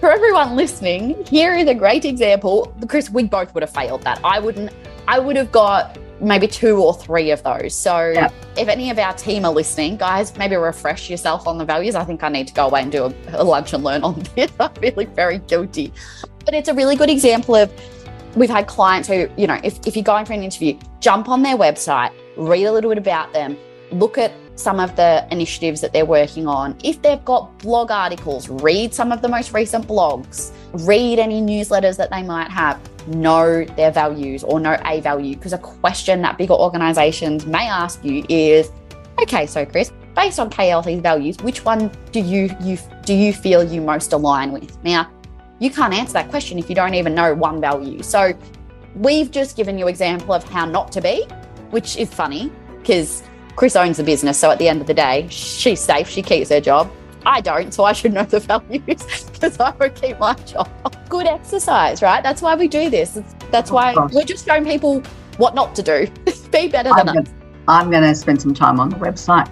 for 0.00 0.10
everyone 0.10 0.56
listening, 0.56 1.24
here 1.26 1.54
is 1.54 1.68
a 1.68 1.74
great 1.74 2.06
example. 2.06 2.74
Chris, 2.88 3.10
we 3.10 3.24
both 3.24 3.52
would 3.54 3.62
have 3.62 3.72
failed 3.72 4.02
that. 4.02 4.18
I 4.24 4.40
wouldn't. 4.40 4.72
I 5.06 5.18
would 5.18 5.36
have 5.36 5.52
got 5.52 5.98
maybe 6.20 6.46
two 6.46 6.82
or 6.82 6.94
three 6.94 7.30
of 7.30 7.42
those. 7.42 7.74
So 7.74 8.10
yep. 8.10 8.32
if 8.56 8.68
any 8.68 8.90
of 8.90 8.98
our 8.98 9.12
team 9.12 9.44
are 9.44 9.52
listening, 9.52 9.98
guys, 9.98 10.36
maybe 10.36 10.56
refresh 10.56 11.10
yourself 11.10 11.46
on 11.46 11.58
the 11.58 11.64
values. 11.64 11.94
I 11.94 12.04
think 12.04 12.22
I 12.22 12.28
need 12.28 12.48
to 12.48 12.54
go 12.54 12.66
away 12.66 12.82
and 12.82 12.92
do 12.92 13.04
a, 13.04 13.14
a 13.32 13.44
lunch 13.44 13.72
and 13.74 13.84
learn 13.84 14.02
on 14.02 14.22
this. 14.34 14.50
I'm 14.58 14.72
feeling 14.74 15.14
very 15.14 15.38
guilty. 15.38 15.92
But 16.44 16.54
it's 16.54 16.68
a 16.68 16.74
really 16.74 16.96
good 16.96 17.10
example 17.10 17.54
of 17.54 17.70
we've 18.36 18.50
had 18.50 18.66
clients 18.66 19.08
who, 19.08 19.28
you 19.36 19.46
know, 19.46 19.60
if, 19.62 19.86
if 19.86 19.96
you're 19.96 20.02
going 20.02 20.24
for 20.24 20.32
an 20.32 20.42
interview, 20.42 20.78
jump 21.00 21.28
on 21.28 21.42
their 21.42 21.56
website, 21.56 22.12
read 22.36 22.64
a 22.64 22.72
little 22.72 22.90
bit 22.90 22.98
about 22.98 23.32
them, 23.32 23.56
look 23.92 24.16
at 24.16 24.32
some 24.60 24.80
of 24.80 24.94
the 24.96 25.26
initiatives 25.30 25.80
that 25.80 25.92
they're 25.92 26.06
working 26.06 26.46
on. 26.46 26.76
If 26.84 27.02
they've 27.02 27.24
got 27.24 27.58
blog 27.58 27.90
articles, 27.90 28.48
read 28.48 28.94
some 28.94 29.12
of 29.12 29.22
the 29.22 29.28
most 29.28 29.52
recent 29.52 29.86
blogs, 29.86 30.52
read 30.72 31.18
any 31.18 31.40
newsletters 31.40 31.96
that 31.96 32.10
they 32.10 32.22
might 32.22 32.50
have, 32.50 32.80
know 33.08 33.64
their 33.64 33.90
values 33.90 34.44
or 34.44 34.60
know 34.60 34.76
a 34.84 35.00
value. 35.00 35.36
Because 35.36 35.52
a 35.52 35.58
question 35.58 36.22
that 36.22 36.38
bigger 36.38 36.54
organizations 36.54 37.46
may 37.46 37.66
ask 37.68 38.04
you 38.04 38.24
is 38.28 38.70
okay, 39.22 39.46
so 39.46 39.64
Chris, 39.64 39.92
based 40.14 40.38
on 40.38 40.50
KLC's 40.50 41.00
values, 41.00 41.36
which 41.38 41.64
one 41.64 41.90
do 42.12 42.20
you, 42.20 42.54
you 42.60 42.78
do 43.04 43.14
you 43.14 43.32
feel 43.32 43.62
you 43.62 43.80
most 43.80 44.12
align 44.12 44.52
with? 44.52 44.82
Now, 44.84 45.10
you 45.58 45.70
can't 45.70 45.92
answer 45.92 46.14
that 46.14 46.30
question 46.30 46.58
if 46.58 46.68
you 46.68 46.74
don't 46.74 46.94
even 46.94 47.14
know 47.14 47.34
one 47.34 47.60
value. 47.60 48.02
So 48.02 48.32
we've 48.94 49.30
just 49.30 49.56
given 49.56 49.78
you 49.78 49.88
example 49.88 50.34
of 50.34 50.44
how 50.44 50.64
not 50.64 50.90
to 50.92 51.00
be, 51.00 51.24
which 51.70 51.96
is 51.96 52.12
funny 52.12 52.50
because 52.78 53.22
Chris 53.60 53.76
owns 53.76 53.98
the 53.98 54.02
business, 54.02 54.38
so 54.38 54.50
at 54.50 54.58
the 54.58 54.66
end 54.66 54.80
of 54.80 54.86
the 54.86 54.94
day, 54.94 55.26
she's 55.28 55.80
safe. 55.80 56.08
She 56.08 56.22
keeps 56.22 56.48
her 56.48 56.62
job. 56.62 56.90
I 57.26 57.42
don't, 57.42 57.74
so 57.74 57.84
I 57.84 57.92
should 57.92 58.14
know 58.14 58.22
the 58.22 58.40
values 58.70 59.28
because 59.32 59.60
I 59.60 59.72
would 59.72 59.94
keep 59.94 60.18
my 60.18 60.32
job. 60.32 60.66
Good 61.10 61.26
exercise, 61.26 62.00
right? 62.00 62.22
That's 62.22 62.40
why 62.40 62.54
we 62.54 62.68
do 62.68 62.88
this. 62.88 63.20
That's 63.50 63.70
why 63.70 63.94
we're 64.14 64.24
just 64.24 64.46
showing 64.46 64.64
people 64.64 65.02
what 65.36 65.54
not 65.54 65.74
to 65.74 65.82
do. 65.82 66.06
Be 66.50 66.68
better 66.68 66.88
than 66.88 67.06
I'm 67.06 67.08
us. 67.10 67.14
Gonna, 67.16 67.28
I'm 67.68 67.90
going 67.90 68.02
to 68.02 68.14
spend 68.14 68.40
some 68.40 68.54
time 68.54 68.80
on 68.80 68.88
the 68.88 68.96
website. 68.96 69.50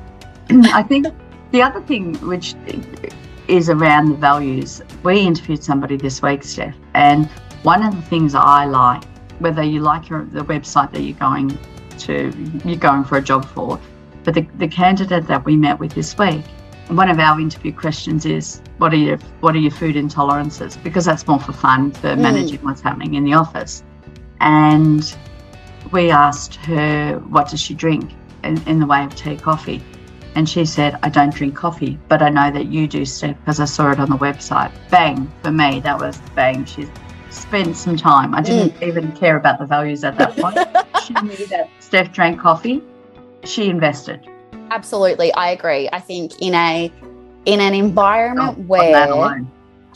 I 0.73 0.83
think 0.85 1.09
the 1.51 1.61
other 1.61 1.83
thing, 1.83 2.15
which 2.27 2.55
is 3.47 3.69
around 3.69 4.09
the 4.09 4.17
values, 4.17 4.81
we 5.03 5.21
interviewed 5.21 5.63
somebody 5.63 5.99
this 5.99 6.23
week, 6.23 6.45
Steph, 6.45 6.75
and 6.95 7.27
one 7.63 7.83
of 7.83 7.95
the 7.95 8.03
things 8.09 8.35
I 8.35 8.65
like, 8.65 9.05
whether 9.41 9.63
you 9.63 9.81
like 9.81 10.09
your, 10.09 10.25
the 10.25 10.47
website 10.47 10.93
that 10.93 11.03
you're 11.03 11.19
going 11.19 11.59
to, 11.99 12.33
you're 12.65 12.79
going 12.79 13.05
for 13.05 13.19
a 13.19 13.23
job 13.23 13.45
for, 13.45 13.79
but 14.29 14.35
the, 14.35 14.47
the 14.59 14.69
candidate 14.69 15.27
that 15.27 15.47
we 15.47 15.57
met 15.57 15.79
with 15.79 15.95
this 15.95 16.19
week, 16.19 16.45
one 16.89 17.09
of 17.09 17.19
our 17.19 17.41
interview 17.41 17.73
questions 17.73 18.27
is, 18.27 18.61
"What 18.77 18.93
are 18.93 18.97
your 18.97 19.17
What 19.41 19.55
are 19.55 19.59
your 19.59 19.71
food 19.71 19.97
intolerances?" 19.97 20.77
Because 20.83 21.07
that's 21.07 21.27
more 21.27 21.41
for 21.41 21.55
fun 21.55 21.93
for 21.93 22.09
mm. 22.09 22.19
managing 22.19 22.61
what's 22.61 22.83
happening 22.83 23.15
in 23.15 23.25
the 23.25 23.33
office. 23.33 23.83
And 24.41 25.17
we 25.93 26.11
asked 26.11 26.57
her, 26.57 27.19
"What 27.31 27.49
does 27.49 27.59
she 27.59 27.73
drink 27.73 28.11
in, 28.45 28.61
in 28.69 28.81
the 28.81 28.85
way 28.85 29.03
of 29.03 29.15
tea, 29.15 29.39
coffee?" 29.39 29.83
And 30.35 30.47
she 30.47 30.67
said, 30.67 30.99
"I 31.03 31.09
don't 31.09 31.33
drink 31.33 31.57
coffee, 31.57 31.99
but 32.09 32.21
I 32.21 32.29
know 32.29 32.51
that 32.51 32.67
you 32.67 32.87
do, 32.87 33.07
Steph, 33.07 33.39
because 33.39 33.61
I 33.61 33.65
saw 33.65 33.93
it 33.93 33.99
on 33.99 34.11
the 34.11 34.19
website." 34.19 34.71
Bang 34.91 35.33
for 35.43 35.53
me, 35.53 35.81
that 35.81 35.99
was 35.99 36.21
bang. 36.35 36.67
She 36.67 36.87
spent 37.31 37.79
some 37.79 37.97
time. 37.97 38.35
I 38.35 38.43
didn't 38.43 38.79
mm. 38.79 38.89
even 38.89 39.11
care 39.13 39.39
about 39.39 39.59
the 39.59 39.65
values 39.65 40.05
at 40.05 40.19
that 40.19 40.37
point. 40.37 40.59
she 41.07 41.15
knew 41.15 41.47
that 41.47 41.71
Steph 41.81 42.13
drank 42.13 42.39
coffee 42.39 42.83
she 43.49 43.69
invested. 43.69 44.29
Absolutely, 44.71 45.33
I 45.33 45.51
agree. 45.51 45.89
I 45.93 46.01
think 46.01 46.41
in 46.41 46.55
a 46.55 46.93
in 47.47 47.61
an 47.61 47.75
environment 47.75 48.57
oh, 48.59 48.63
where 48.63 49.47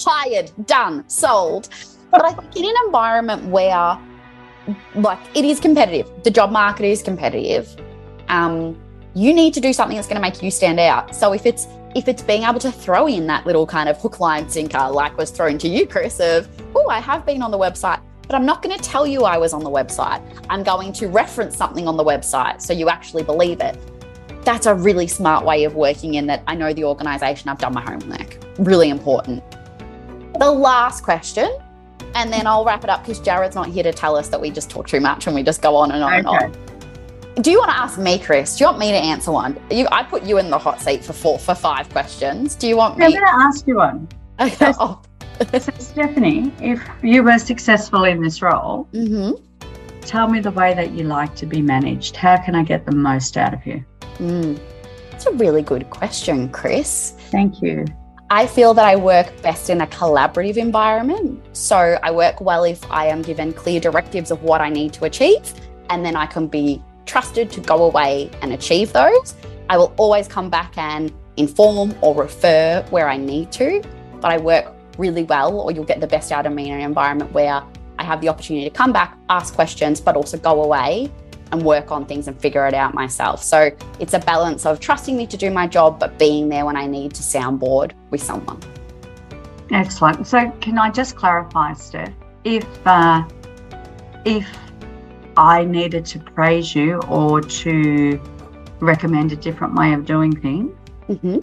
hired, 0.00 0.50
done, 0.66 1.08
sold. 1.08 1.68
But 2.10 2.24
I 2.24 2.32
think 2.32 2.56
in 2.56 2.64
an 2.64 2.74
environment 2.86 3.44
where 3.46 3.98
like 4.94 5.18
it 5.34 5.44
is 5.44 5.60
competitive, 5.60 6.10
the 6.24 6.30
job 6.30 6.50
market 6.50 6.86
is 6.86 7.02
competitive. 7.02 7.74
Um, 8.28 8.78
you 9.14 9.34
need 9.34 9.52
to 9.54 9.60
do 9.60 9.72
something 9.72 9.96
that's 9.96 10.08
going 10.08 10.16
to 10.16 10.22
make 10.22 10.42
you 10.42 10.50
stand 10.50 10.80
out. 10.80 11.14
So 11.14 11.32
if 11.32 11.46
it's 11.46 11.66
if 11.94 12.08
it's 12.08 12.22
being 12.22 12.44
able 12.44 12.60
to 12.60 12.72
throw 12.72 13.06
in 13.06 13.26
that 13.26 13.44
little 13.44 13.66
kind 13.66 13.88
of 13.88 13.98
hook, 13.98 14.18
line, 14.18 14.48
sinker, 14.48 14.88
like 14.90 15.16
was 15.18 15.30
thrown 15.30 15.58
to 15.58 15.68
you, 15.68 15.86
Chris, 15.86 16.20
of 16.20 16.48
oh, 16.74 16.88
I 16.88 17.00
have 17.00 17.26
been 17.26 17.42
on 17.42 17.50
the 17.50 17.58
website, 17.58 18.00
but 18.32 18.38
I'm 18.38 18.46
not 18.46 18.62
going 18.62 18.74
to 18.74 18.82
tell 18.82 19.06
you 19.06 19.24
I 19.24 19.36
was 19.36 19.52
on 19.52 19.62
the 19.62 19.68
website. 19.68 20.22
I'm 20.48 20.62
going 20.62 20.94
to 20.94 21.06
reference 21.08 21.54
something 21.54 21.86
on 21.86 21.98
the 21.98 22.02
website 22.02 22.62
so 22.62 22.72
you 22.72 22.88
actually 22.88 23.22
believe 23.22 23.60
it. 23.60 23.76
That's 24.42 24.64
a 24.64 24.74
really 24.74 25.06
smart 25.06 25.44
way 25.44 25.64
of 25.64 25.74
working 25.74 26.14
in 26.14 26.26
that 26.28 26.42
I 26.46 26.54
know 26.54 26.72
the 26.72 26.84
organization, 26.84 27.50
I've 27.50 27.58
done 27.58 27.74
my 27.74 27.82
homework. 27.82 28.38
Really 28.58 28.88
important. 28.88 29.44
The 30.38 30.50
last 30.50 31.04
question, 31.04 31.54
and 32.14 32.32
then 32.32 32.46
I'll 32.46 32.64
wrap 32.64 32.84
it 32.84 32.90
up 32.90 33.02
because 33.02 33.20
Jared's 33.20 33.54
not 33.54 33.68
here 33.68 33.82
to 33.82 33.92
tell 33.92 34.16
us 34.16 34.28
that 34.28 34.40
we 34.40 34.48
just 34.50 34.70
talk 34.70 34.88
too 34.88 35.00
much 35.00 35.26
and 35.26 35.36
we 35.36 35.42
just 35.42 35.60
go 35.60 35.76
on 35.76 35.92
and 35.92 36.02
on 36.02 36.26
okay. 36.26 36.46
and 36.46 36.56
on. 37.36 37.42
Do 37.42 37.50
you 37.50 37.58
want 37.58 37.70
to 37.70 37.76
ask 37.76 37.98
me, 37.98 38.18
Chris? 38.18 38.56
Do 38.56 38.64
you 38.64 38.68
want 38.68 38.78
me 38.78 38.92
to 38.92 38.96
answer 38.96 39.30
one? 39.30 39.60
You, 39.70 39.86
I 39.92 40.04
put 40.04 40.22
you 40.22 40.38
in 40.38 40.48
the 40.48 40.58
hot 40.58 40.80
seat 40.80 41.04
for 41.04 41.12
four, 41.12 41.38
for 41.38 41.54
five 41.54 41.90
questions. 41.90 42.54
Do 42.54 42.66
you 42.66 42.78
want 42.78 42.96
me? 42.96 43.04
I'm 43.04 43.10
going 43.10 43.24
to 43.24 43.44
ask 43.44 43.66
you 43.66 43.76
one. 43.76 44.08
Okay. 44.40 44.72
So, 44.72 45.00
so, 45.50 45.72
Stephanie, 45.78 46.52
if 46.60 46.82
you 47.02 47.22
were 47.22 47.38
successful 47.38 48.04
in 48.04 48.22
this 48.22 48.42
role, 48.42 48.88
mm-hmm. 48.92 49.32
tell 50.00 50.28
me 50.28 50.40
the 50.40 50.50
way 50.50 50.74
that 50.74 50.92
you 50.92 51.04
like 51.04 51.34
to 51.36 51.46
be 51.46 51.62
managed. 51.62 52.16
How 52.16 52.42
can 52.42 52.54
I 52.54 52.62
get 52.62 52.86
the 52.86 52.92
most 52.92 53.36
out 53.36 53.54
of 53.54 53.66
you? 53.66 53.84
Mm. 54.18 54.58
That's 55.10 55.26
a 55.26 55.32
really 55.32 55.62
good 55.62 55.88
question, 55.90 56.48
Chris. 56.50 57.14
Thank 57.30 57.62
you. 57.62 57.84
I 58.30 58.46
feel 58.46 58.72
that 58.74 58.86
I 58.86 58.96
work 58.96 59.30
best 59.42 59.68
in 59.68 59.82
a 59.82 59.86
collaborative 59.86 60.56
environment. 60.56 61.44
So 61.54 61.98
I 62.02 62.10
work 62.10 62.40
well 62.40 62.64
if 62.64 62.90
I 62.90 63.06
am 63.06 63.20
given 63.20 63.52
clear 63.52 63.78
directives 63.78 64.30
of 64.30 64.42
what 64.42 64.60
I 64.62 64.70
need 64.70 64.94
to 64.94 65.04
achieve, 65.04 65.52
and 65.90 66.04
then 66.04 66.16
I 66.16 66.26
can 66.26 66.46
be 66.46 66.82
trusted 67.04 67.50
to 67.50 67.60
go 67.60 67.84
away 67.84 68.30
and 68.40 68.52
achieve 68.52 68.92
those. 68.92 69.34
I 69.68 69.76
will 69.76 69.92
always 69.96 70.28
come 70.28 70.48
back 70.48 70.78
and 70.78 71.12
inform 71.36 71.94
or 72.00 72.14
refer 72.14 72.82
where 72.90 73.08
I 73.08 73.16
need 73.16 73.52
to, 73.52 73.82
but 74.20 74.30
I 74.30 74.38
work 74.38 74.72
really 74.98 75.24
well, 75.24 75.58
or 75.60 75.72
you'll 75.72 75.84
get 75.84 76.00
the 76.00 76.06
best 76.06 76.32
out 76.32 76.46
of 76.46 76.52
me 76.52 76.70
in 76.70 76.74
an 76.74 76.80
environment 76.80 77.32
where 77.32 77.62
I 77.98 78.04
have 78.04 78.20
the 78.20 78.28
opportunity 78.28 78.68
to 78.68 78.74
come 78.74 78.92
back, 78.92 79.16
ask 79.28 79.54
questions, 79.54 80.00
but 80.00 80.16
also 80.16 80.38
go 80.38 80.62
away 80.62 81.10
and 81.52 81.62
work 81.62 81.92
on 81.92 82.06
things 82.06 82.28
and 82.28 82.40
figure 82.40 82.66
it 82.66 82.74
out 82.74 82.94
myself. 82.94 83.42
So 83.42 83.70
it's 84.00 84.14
a 84.14 84.18
balance 84.18 84.64
of 84.66 84.80
trusting 84.80 85.16
me 85.16 85.26
to 85.26 85.36
do 85.36 85.50
my 85.50 85.66
job, 85.66 86.00
but 86.00 86.18
being 86.18 86.48
there 86.48 86.64
when 86.64 86.76
I 86.76 86.86
need 86.86 87.14
to 87.14 87.22
soundboard 87.22 87.92
with 88.10 88.22
someone. 88.22 88.58
Excellent. 89.70 90.26
So 90.26 90.50
can 90.60 90.78
I 90.78 90.90
just 90.90 91.16
clarify, 91.16 91.74
Steph? 91.74 92.12
If 92.44 92.66
uh, 92.86 93.24
if 94.24 94.46
I 95.36 95.64
needed 95.64 96.04
to 96.06 96.18
praise 96.18 96.74
you 96.74 97.00
or 97.02 97.40
to 97.40 98.20
recommend 98.80 99.32
a 99.32 99.36
different 99.36 99.74
way 99.74 99.92
of 99.92 100.04
doing 100.04 100.34
things, 100.34 100.72
mm-hmm. 101.08 101.38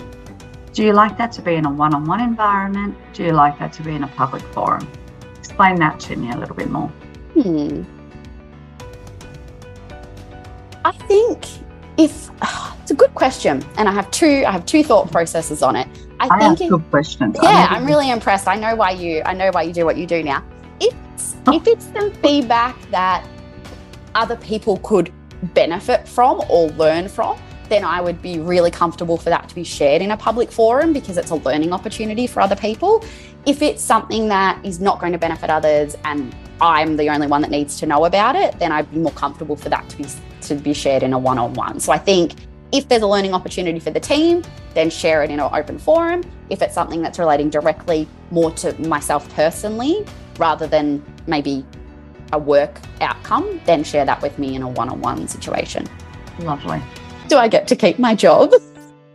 Do 0.80 0.86
you 0.86 0.94
like 0.94 1.18
that 1.18 1.30
to 1.30 1.42
be 1.42 1.56
in 1.56 1.66
a 1.66 1.70
one-on-one 1.70 2.22
environment? 2.22 2.96
Do 3.12 3.26
you 3.26 3.34
like 3.34 3.60
that 3.60 3.74
to 3.74 3.84
be 3.84 3.96
in 3.96 4.06
a 4.06 4.08
public 4.08 4.42
forum? 4.54 4.90
Explain 5.38 5.76
that 5.80 6.00
to 6.00 6.16
me 6.16 6.32
a 6.32 6.38
little 6.38 6.56
bit 6.56 6.70
more. 6.70 6.88
Hmm. 7.34 7.84
I 10.86 10.94
think 10.94 11.46
if 11.98 12.32
it's 12.82 12.92
a 12.92 12.94
good 12.94 13.14
question, 13.14 13.62
and 13.76 13.90
I 13.90 13.92
have 13.92 14.10
two, 14.10 14.46
I 14.48 14.52
have 14.52 14.66
two 14.66 14.82
thought 14.82 15.12
processes 15.12 15.62
on 15.62 15.76
it. 15.76 15.86
I, 16.22 16.30
I 16.32 16.56
think 16.56 16.72
good 16.72 16.90
questions. 16.90 17.36
Yeah, 17.44 17.68
I'm 17.70 17.86
really 17.86 18.10
impressed. 18.10 18.48
I 18.48 18.56
know 18.56 18.74
why 18.74 18.92
you, 18.92 19.22
I 19.26 19.34
know 19.34 19.50
why 19.52 19.64
you 19.64 19.74
do 19.74 19.84
what 19.84 19.98
you 19.98 20.08
do 20.08 20.24
now. 20.24 20.46
If 20.80 20.96
it's, 21.14 21.36
oh. 21.46 21.58
if 21.58 21.68
it's 21.68 21.92
some 21.92 22.14
feedback 22.24 22.80
that 22.92 23.28
other 24.16 24.38
people 24.38 24.78
could 24.78 25.12
benefit 25.54 26.08
from 26.08 26.42
or 26.50 26.70
learn 26.70 27.10
from, 27.10 27.38
then 27.70 27.84
I 27.84 28.02
would 28.02 28.22
be 28.22 28.40
really 28.40 28.72
comfortable 28.72 29.18
for 29.18 29.30
that 29.30 29.48
to 29.50 29.56
be 29.56 29.64
shared 29.64 30.02
in 30.02 30.12
a 30.12 30.18
public 30.18 30.52
forum 30.52 30.94
because 30.94 31.18
it's 31.18 31.32
a 31.32 31.36
learning 31.36 31.74
opportunity 31.74 32.28
for 32.28 32.42
other 32.42 32.56
people. 32.56 33.04
If 33.46 33.62
it's 33.62 33.82
something 33.82 34.28
that 34.30 34.64
is 34.66 34.80
not 34.80 35.00
going 35.00 35.14
to 35.14 35.18
benefit 35.18 35.50
others 35.50 35.96
and 36.06 36.36
I'm 36.62 36.98
the 36.98 37.10
only 37.10 37.28
one 37.28 37.42
that 37.42 37.52
needs 37.52 37.80
to 37.80 37.86
know 37.86 38.06
about 38.06 38.36
it, 38.36 38.60
then 38.60 38.72
I'd 38.72 38.92
be 38.92 39.00
more 39.00 39.12
comfortable 39.14 39.56
for 39.56 39.70
that 39.70 39.88
to 39.90 39.98
be 39.98 40.06
to 40.42 40.56
be 40.56 40.74
shared 40.74 41.04
in 41.04 41.14
a 41.14 41.20
one-on-one. 41.20 41.80
So 41.80 41.92
I 41.92 41.98
think 41.98 42.34
if 42.72 42.88
there's 42.88 43.02
a 43.02 43.08
learning 43.08 43.34
opportunity 43.34 43.80
for 43.80 43.92
the 43.92 44.00
team, 44.00 44.44
then 44.74 44.90
share 44.90 45.24
it 45.24 45.32
in 45.32 45.40
an 45.40 45.50
open 45.52 45.78
forum. 45.78 46.24
If 46.50 46.62
it's 46.62 46.74
something 46.74 47.02
that's 47.02 47.20
relating 47.20 47.50
directly 47.50 48.08
more 48.32 48.52
to 48.52 48.74
myself 48.82 49.28
personally, 49.36 50.06
rather 50.38 50.68
than 50.68 51.04
maybe 51.28 51.66
a 52.32 52.40
work 52.40 52.80
outcome, 53.02 53.60
then 53.66 53.84
share 53.84 54.06
that 54.06 54.22
with 54.22 54.38
me 54.40 54.56
in 54.56 54.62
a 54.62 54.68
one-on-one 54.68 55.28
situation. 55.28 55.88
Lovely. 56.40 56.82
Do 57.30 57.38
I 57.38 57.48
get 57.48 57.68
to 57.68 57.76
keep 57.76 58.00
my 58.00 58.16
job? 58.16 58.52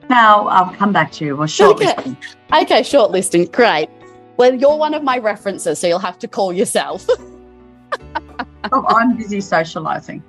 Now 0.08 0.46
I'll 0.46 0.72
come 0.74 0.92
back 0.92 1.10
to 1.12 1.24
you. 1.24 1.36
Well, 1.36 1.48
shortlisting. 1.48 2.16
Okay, 2.52 2.62
okay 2.62 2.80
shortlisting. 2.80 3.50
Great. 3.50 3.88
Well, 4.36 4.54
you're 4.54 4.76
one 4.76 4.94
of 4.94 5.02
my 5.02 5.18
references, 5.18 5.80
so 5.80 5.88
you'll 5.88 5.98
have 5.98 6.18
to 6.20 6.28
call 6.28 6.52
yourself. 6.52 7.06
oh, 8.72 8.84
I'm 8.88 9.16
busy 9.16 9.40
socializing. 9.40 10.22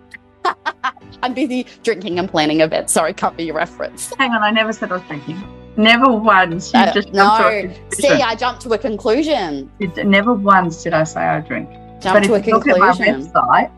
I'm 1.23 1.33
busy 1.33 1.67
drinking 1.83 2.17
and 2.17 2.29
planning 2.29 2.61
events. 2.61 2.93
Sorry, 2.93 3.13
can't 3.13 3.37
be 3.37 3.45
your 3.45 3.55
reference. 3.55 4.11
Hang 4.17 4.31
on, 4.31 4.41
I 4.41 4.49
never 4.49 4.73
said 4.73 4.91
I 4.91 4.95
was 4.95 5.03
drinking. 5.07 5.43
Never 5.77 6.11
once. 6.11 6.73
You 6.73 6.79
uh, 6.79 6.93
just 6.93 7.13
no. 7.13 7.71
See, 7.93 8.07
I 8.07 8.35
jumped 8.35 8.61
to 8.61 8.73
a 8.73 8.77
conclusion. 8.77 9.71
never 10.03 10.33
once 10.33 10.83
did 10.83 10.93
I 10.93 11.03
say 11.03 11.21
I 11.21 11.41
drink. 11.41 11.69
Jump 12.01 12.19
but 12.19 12.23
to 12.23 12.33
a 12.35 12.41
conclusion. 12.41 12.79
Look 12.79 12.95
at 12.95 13.43
my 13.43 13.67
website 13.67 13.71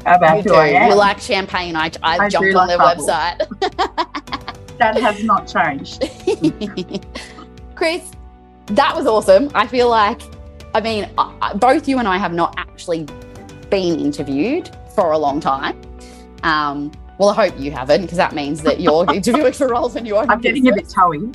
about 0.00 0.36
you 0.38 0.42
who 0.42 0.48
do. 0.50 0.54
I 0.54 0.68
am. 0.68 0.90
You 0.90 0.96
like 0.96 1.20
champagne. 1.20 1.76
I, 1.76 1.90
I, 2.02 2.18
I 2.18 2.28
jumped 2.28 2.54
on 2.54 2.68
like 2.68 2.68
their 2.68 2.78
bubbles. 2.78 3.08
website. 3.08 4.76
that 4.78 4.96
has 4.96 5.22
not 5.24 5.46
changed. 5.46 6.04
Chris, 7.74 8.10
that 8.66 8.94
was 8.96 9.06
awesome. 9.06 9.50
I 9.54 9.66
feel 9.66 9.88
like, 9.88 10.20
I 10.74 10.80
mean, 10.80 11.08
both 11.56 11.88
you 11.88 11.98
and 11.98 12.08
I 12.08 12.16
have 12.16 12.32
not 12.32 12.54
actually 12.58 13.06
been 13.68 14.00
interviewed 14.00 14.70
for 14.94 15.12
a 15.12 15.18
long 15.18 15.40
time. 15.40 15.80
Um, 16.42 16.92
well, 17.18 17.30
I 17.30 17.48
hope 17.48 17.60
you 17.60 17.70
haven't, 17.70 18.02
because 18.02 18.16
that 18.16 18.34
means 18.34 18.62
that 18.62 18.80
you're 18.80 19.04
interviewing 19.14 19.52
for 19.52 19.68
roles 19.68 19.96
and 19.96 20.06
you 20.06 20.16
are. 20.16 20.26
I'm 20.28 20.40
getting 20.40 20.68
a 20.68 20.74
bit 20.74 20.88
toey. 20.88 21.30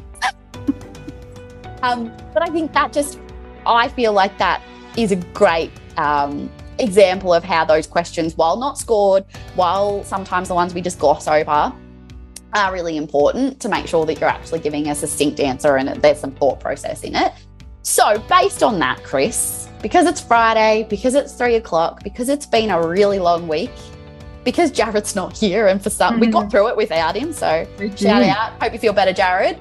um, 1.84 2.12
but 2.34 2.42
I 2.42 2.48
think 2.48 2.74
that 2.74 2.92
just, 2.92 3.20
I 3.66 3.90
feel 3.90 4.14
like 4.14 4.38
that 4.40 4.62
is 4.98 5.12
a 5.12 5.18
great 5.18 5.72
um, 5.98 6.50
example 6.80 7.34
of 7.34 7.44
how 7.44 7.66
those 7.66 7.88
questions, 7.88 8.36
while 8.36 8.58
not 8.58 8.78
scored, 8.78 9.26
while 9.56 10.04
sometimes 10.04 10.48
the 10.48 10.56
ones 10.56 10.74
we 10.74 10.82
just 10.82 11.00
gloss 11.00 11.28
over, 11.28 11.74
are 12.54 12.74
really 12.74 12.98
important 12.98 13.60
to 13.60 13.70
make 13.70 13.88
sure 13.88 14.06
that 14.06 14.20
you're 14.20 14.30
actually 14.30 14.60
giving 14.60 14.90
a 14.90 14.96
succinct 14.96 15.40
answer 15.40 15.78
and 15.78 16.02
there's 16.02 16.20
some 16.20 16.32
thought 16.32 16.60
process 16.60 17.04
in 17.04 17.16
it. 17.16 17.34
So, 17.82 18.18
based 18.28 18.64
on 18.64 18.80
that, 18.80 19.04
Chris, 19.04 19.70
because 19.82 20.08
it's 20.08 20.20
Friday, 20.20 20.88
because 20.90 21.14
it's 21.14 21.34
three 21.34 21.56
o'clock, 21.56 22.04
because 22.04 22.30
it's 22.30 22.48
been 22.48 22.72
a 22.72 22.88
really 22.88 23.20
long 23.20 23.48
week, 23.48 23.70
because 24.44 24.72
Jared's 24.72 25.16
not 25.16 25.38
here, 25.38 25.68
and 25.68 25.82
for 25.82 25.92
some, 25.92 26.14
mm-hmm. 26.14 26.22
we 26.22 26.28
got 26.28 26.42
mm-hmm. 26.44 26.50
through 26.50 26.70
it 26.70 26.78
without 26.78 27.16
him. 27.16 27.32
So, 27.32 27.68
shout 27.96 28.24
out. 28.24 28.60
Hope 28.62 28.74
you 28.74 28.80
feel 28.80 28.94
better, 28.94 29.14
Jared. 29.14 29.58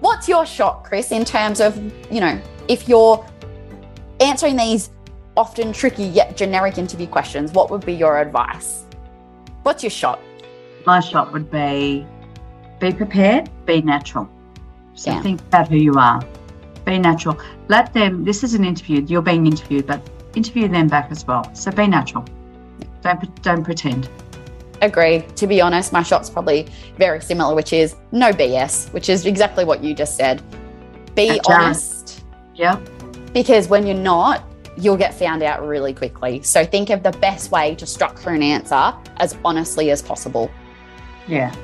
What's 0.00 0.28
your 0.28 0.46
shot, 0.46 0.82
Chris, 0.82 1.12
in 1.12 1.24
terms 1.24 1.60
of, 1.60 1.76
you 2.10 2.20
know, 2.20 2.40
if 2.66 2.88
you're 2.88 3.24
answering 4.18 4.56
these 4.56 4.90
often 5.40 5.72
tricky 5.72 6.04
yet 6.04 6.36
generic 6.36 6.76
interview 6.76 7.06
questions, 7.06 7.50
what 7.52 7.70
would 7.70 7.84
be 7.86 7.94
your 7.94 8.20
advice? 8.20 8.84
What's 9.62 9.82
your 9.82 9.88
shot? 9.88 10.20
My 10.84 11.00
shot 11.00 11.32
would 11.32 11.50
be 11.50 12.06
be 12.78 12.92
prepared, 12.92 13.48
be 13.64 13.80
natural. 13.80 14.28
So 14.92 15.10
yeah. 15.10 15.22
think 15.22 15.40
about 15.40 15.68
who 15.68 15.78
you 15.78 15.94
are. 15.94 16.20
Be 16.84 16.98
natural. 16.98 17.38
Let 17.68 17.94
them, 17.94 18.22
this 18.22 18.44
is 18.44 18.52
an 18.52 18.64
interview, 18.66 19.02
you're 19.06 19.22
being 19.22 19.46
interviewed, 19.46 19.86
but 19.86 20.02
interview 20.34 20.68
them 20.68 20.88
back 20.88 21.10
as 21.10 21.26
well. 21.26 21.42
So 21.54 21.70
be 21.70 21.86
natural. 21.86 22.26
Don't, 23.00 23.42
don't 23.42 23.64
pretend. 23.64 24.10
Agree. 24.82 25.20
To 25.36 25.46
be 25.46 25.62
honest, 25.62 25.90
my 25.90 26.02
shot's 26.02 26.28
probably 26.28 26.68
very 26.98 27.22
similar, 27.22 27.54
which 27.54 27.72
is 27.72 27.96
no 28.12 28.30
BS, 28.30 28.92
which 28.92 29.08
is 29.08 29.24
exactly 29.24 29.64
what 29.64 29.82
you 29.82 29.94
just 29.94 30.16
said. 30.16 30.42
Be 31.14 31.40
honest. 31.46 32.24
Yeah. 32.54 32.78
Because 33.32 33.68
when 33.68 33.86
you're 33.86 33.96
not, 33.96 34.49
you'll 34.80 34.96
get 34.96 35.14
found 35.14 35.42
out 35.42 35.66
really 35.66 35.92
quickly. 35.92 36.42
So 36.42 36.64
think 36.64 36.90
of 36.90 37.02
the 37.02 37.12
best 37.12 37.50
way 37.50 37.74
to 37.76 37.86
structure 37.86 38.30
an 38.30 38.42
answer 38.42 38.94
as 39.18 39.36
honestly 39.44 39.90
as 39.90 40.02
possible. 40.02 40.50
Yeah. 41.26 41.54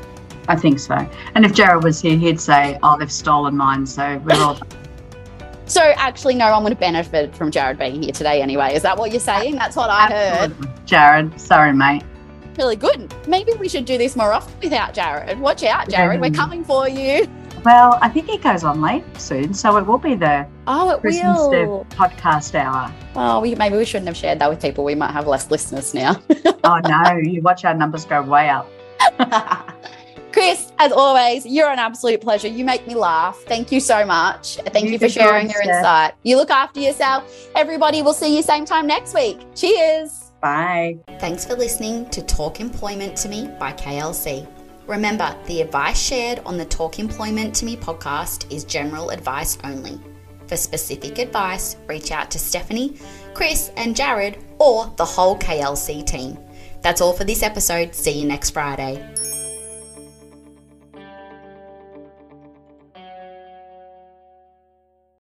I 0.49 0.57
think 0.57 0.79
so. 0.79 0.95
And 1.35 1.45
if 1.45 1.53
Jared 1.53 1.83
was 1.83 2.01
here, 2.01 2.17
he'd 2.17 2.41
say, 2.41 2.79
"Oh, 2.83 2.97
they've 2.99 3.11
stolen 3.11 3.57
mine." 3.57 3.85
So 3.87 4.19
we're 4.25 4.41
all. 4.41 4.61
so 5.65 5.81
actually, 5.97 6.35
no, 6.35 6.47
I'm 6.47 6.63
going 6.63 6.73
to 6.73 6.79
benefit 6.79 7.35
from 7.35 7.51
Jared 7.51 7.79
being 7.79 8.03
here 8.03 8.13
today 8.13 8.41
anyway. 8.43 8.75
Is 8.75 8.83
that 8.83 8.97
what 8.97 9.11
you're 9.11 9.19
saying? 9.19 9.57
That's 9.57 9.75
what 9.75 9.91
I 9.91 10.05
Absolutely. 10.09 10.67
heard. 10.69 10.87
Jared, 10.87 11.41
sorry, 11.41 11.73
mate. 11.73 12.05
Really 12.57 12.77
good. 12.77 13.13
Maybe 13.27 13.53
we 13.55 13.69
should 13.69 13.85
do 13.85 13.99
this 13.99 14.15
more 14.17 14.33
often 14.33 14.55
without 14.63 14.95
Jared. 14.95 15.41
Watch 15.41 15.63
out, 15.65 15.89
Jared. 15.91 16.21
We're 16.21 16.31
coming 16.31 16.65
for 16.65 16.89
you. 16.89 17.29
Well, 17.67 17.99
I 18.01 18.09
think 18.09 18.29
it 18.29 18.43
goes 18.43 18.63
on 18.63 18.81
late 18.81 19.03
soon, 19.19 19.53
so 19.53 19.77
it 19.77 19.85
will 19.85 19.99
be 19.99 20.15
the 20.15 20.47
oh, 20.69 20.91
it 20.91 21.01
Christmas 21.01 21.37
will. 21.37 21.85
podcast 21.91 22.55
hour. 22.55 22.95
Oh, 23.17 23.41
we, 23.41 23.57
maybe 23.57 23.77
we 23.77 23.85
shouldn't 23.85 24.07
have 24.07 24.17
shared 24.17 24.39
that 24.39 24.49
with 24.49 24.63
people. 24.63 24.85
We 24.85 24.95
might 24.95 25.11
have 25.11 25.27
less 25.27 25.51
listeners 25.51 25.93
now. 25.93 26.23
oh 26.63 26.81
no, 26.89 27.17
you 27.17 27.43
watch 27.43 27.65
our 27.65 27.75
numbers 27.75 28.05
go 28.05 28.23
way 28.23 28.49
up. 28.51 28.71
Chris, 30.33 30.71
As 30.79 30.93
always, 30.93 31.45
you're 31.45 31.69
an 31.69 31.81
absolute 31.81 32.21
pleasure. 32.21 32.47
You 32.47 32.65
make 32.65 32.87
me 32.87 32.95
laugh. 32.95 33.37
Thank 33.49 33.73
you 33.73 33.81
so 33.81 34.07
much. 34.07 34.59
Thank 34.67 34.87
you, 34.87 34.93
You 34.93 34.99
for 35.01 35.09
sharing 35.09 35.51
your 35.51 35.61
Steph. 35.65 35.79
insight. 35.79 36.15
You 36.23 36.37
look 36.37 36.51
after 36.51 36.79
yourself. 36.79 37.49
Everybody, 37.57 38.01
we'll 38.03 38.13
see 38.13 38.37
you 38.37 38.43
same 38.45 38.65
time 38.65 38.87
next 38.87 39.13
week. 39.13 39.41
Cheers. 39.57 40.31
Bye. 40.41 40.99
Thanks 41.19 41.45
for 41.45 41.57
listening 41.57 42.09
to 42.11 42.23
Talk 42.23 42.61
Employment 42.61 43.17
to 43.17 43.29
Me 43.29 43.51
by 43.59 43.73
KLC. 43.73 44.47
Remember, 44.87 45.35
the 45.47 45.63
advice 45.63 46.01
shared 46.01 46.41
on 46.47 46.57
the 46.57 46.65
Talk 46.65 46.99
Employment 46.99 47.55
to 47.57 47.65
Me 47.65 47.77
podcast 47.77 48.51
is 48.53 48.63
general 48.65 49.11
advice 49.11 49.59
only. 49.65 50.01
For 50.47 50.57
specific 50.57 51.19
advice, 51.19 51.77
reach 51.89 52.13
out 52.13 52.31
to 52.31 52.39
Stephanie, 52.39 52.97
Chris, 53.35 53.73
and 53.77 53.97
Jared, 53.97 54.39
or 54.59 54.93
the 54.97 55.05
whole 55.05 55.37
KLC 55.37 56.07
team. 56.07 56.39
That's 56.83 57.01
all 57.01 57.13
for 57.13 57.25
this 57.25 57.43
episode. 57.43 57.97
See 57.97 58.21
you 58.21 58.29
next 58.29 58.51
Friday. 58.51 59.16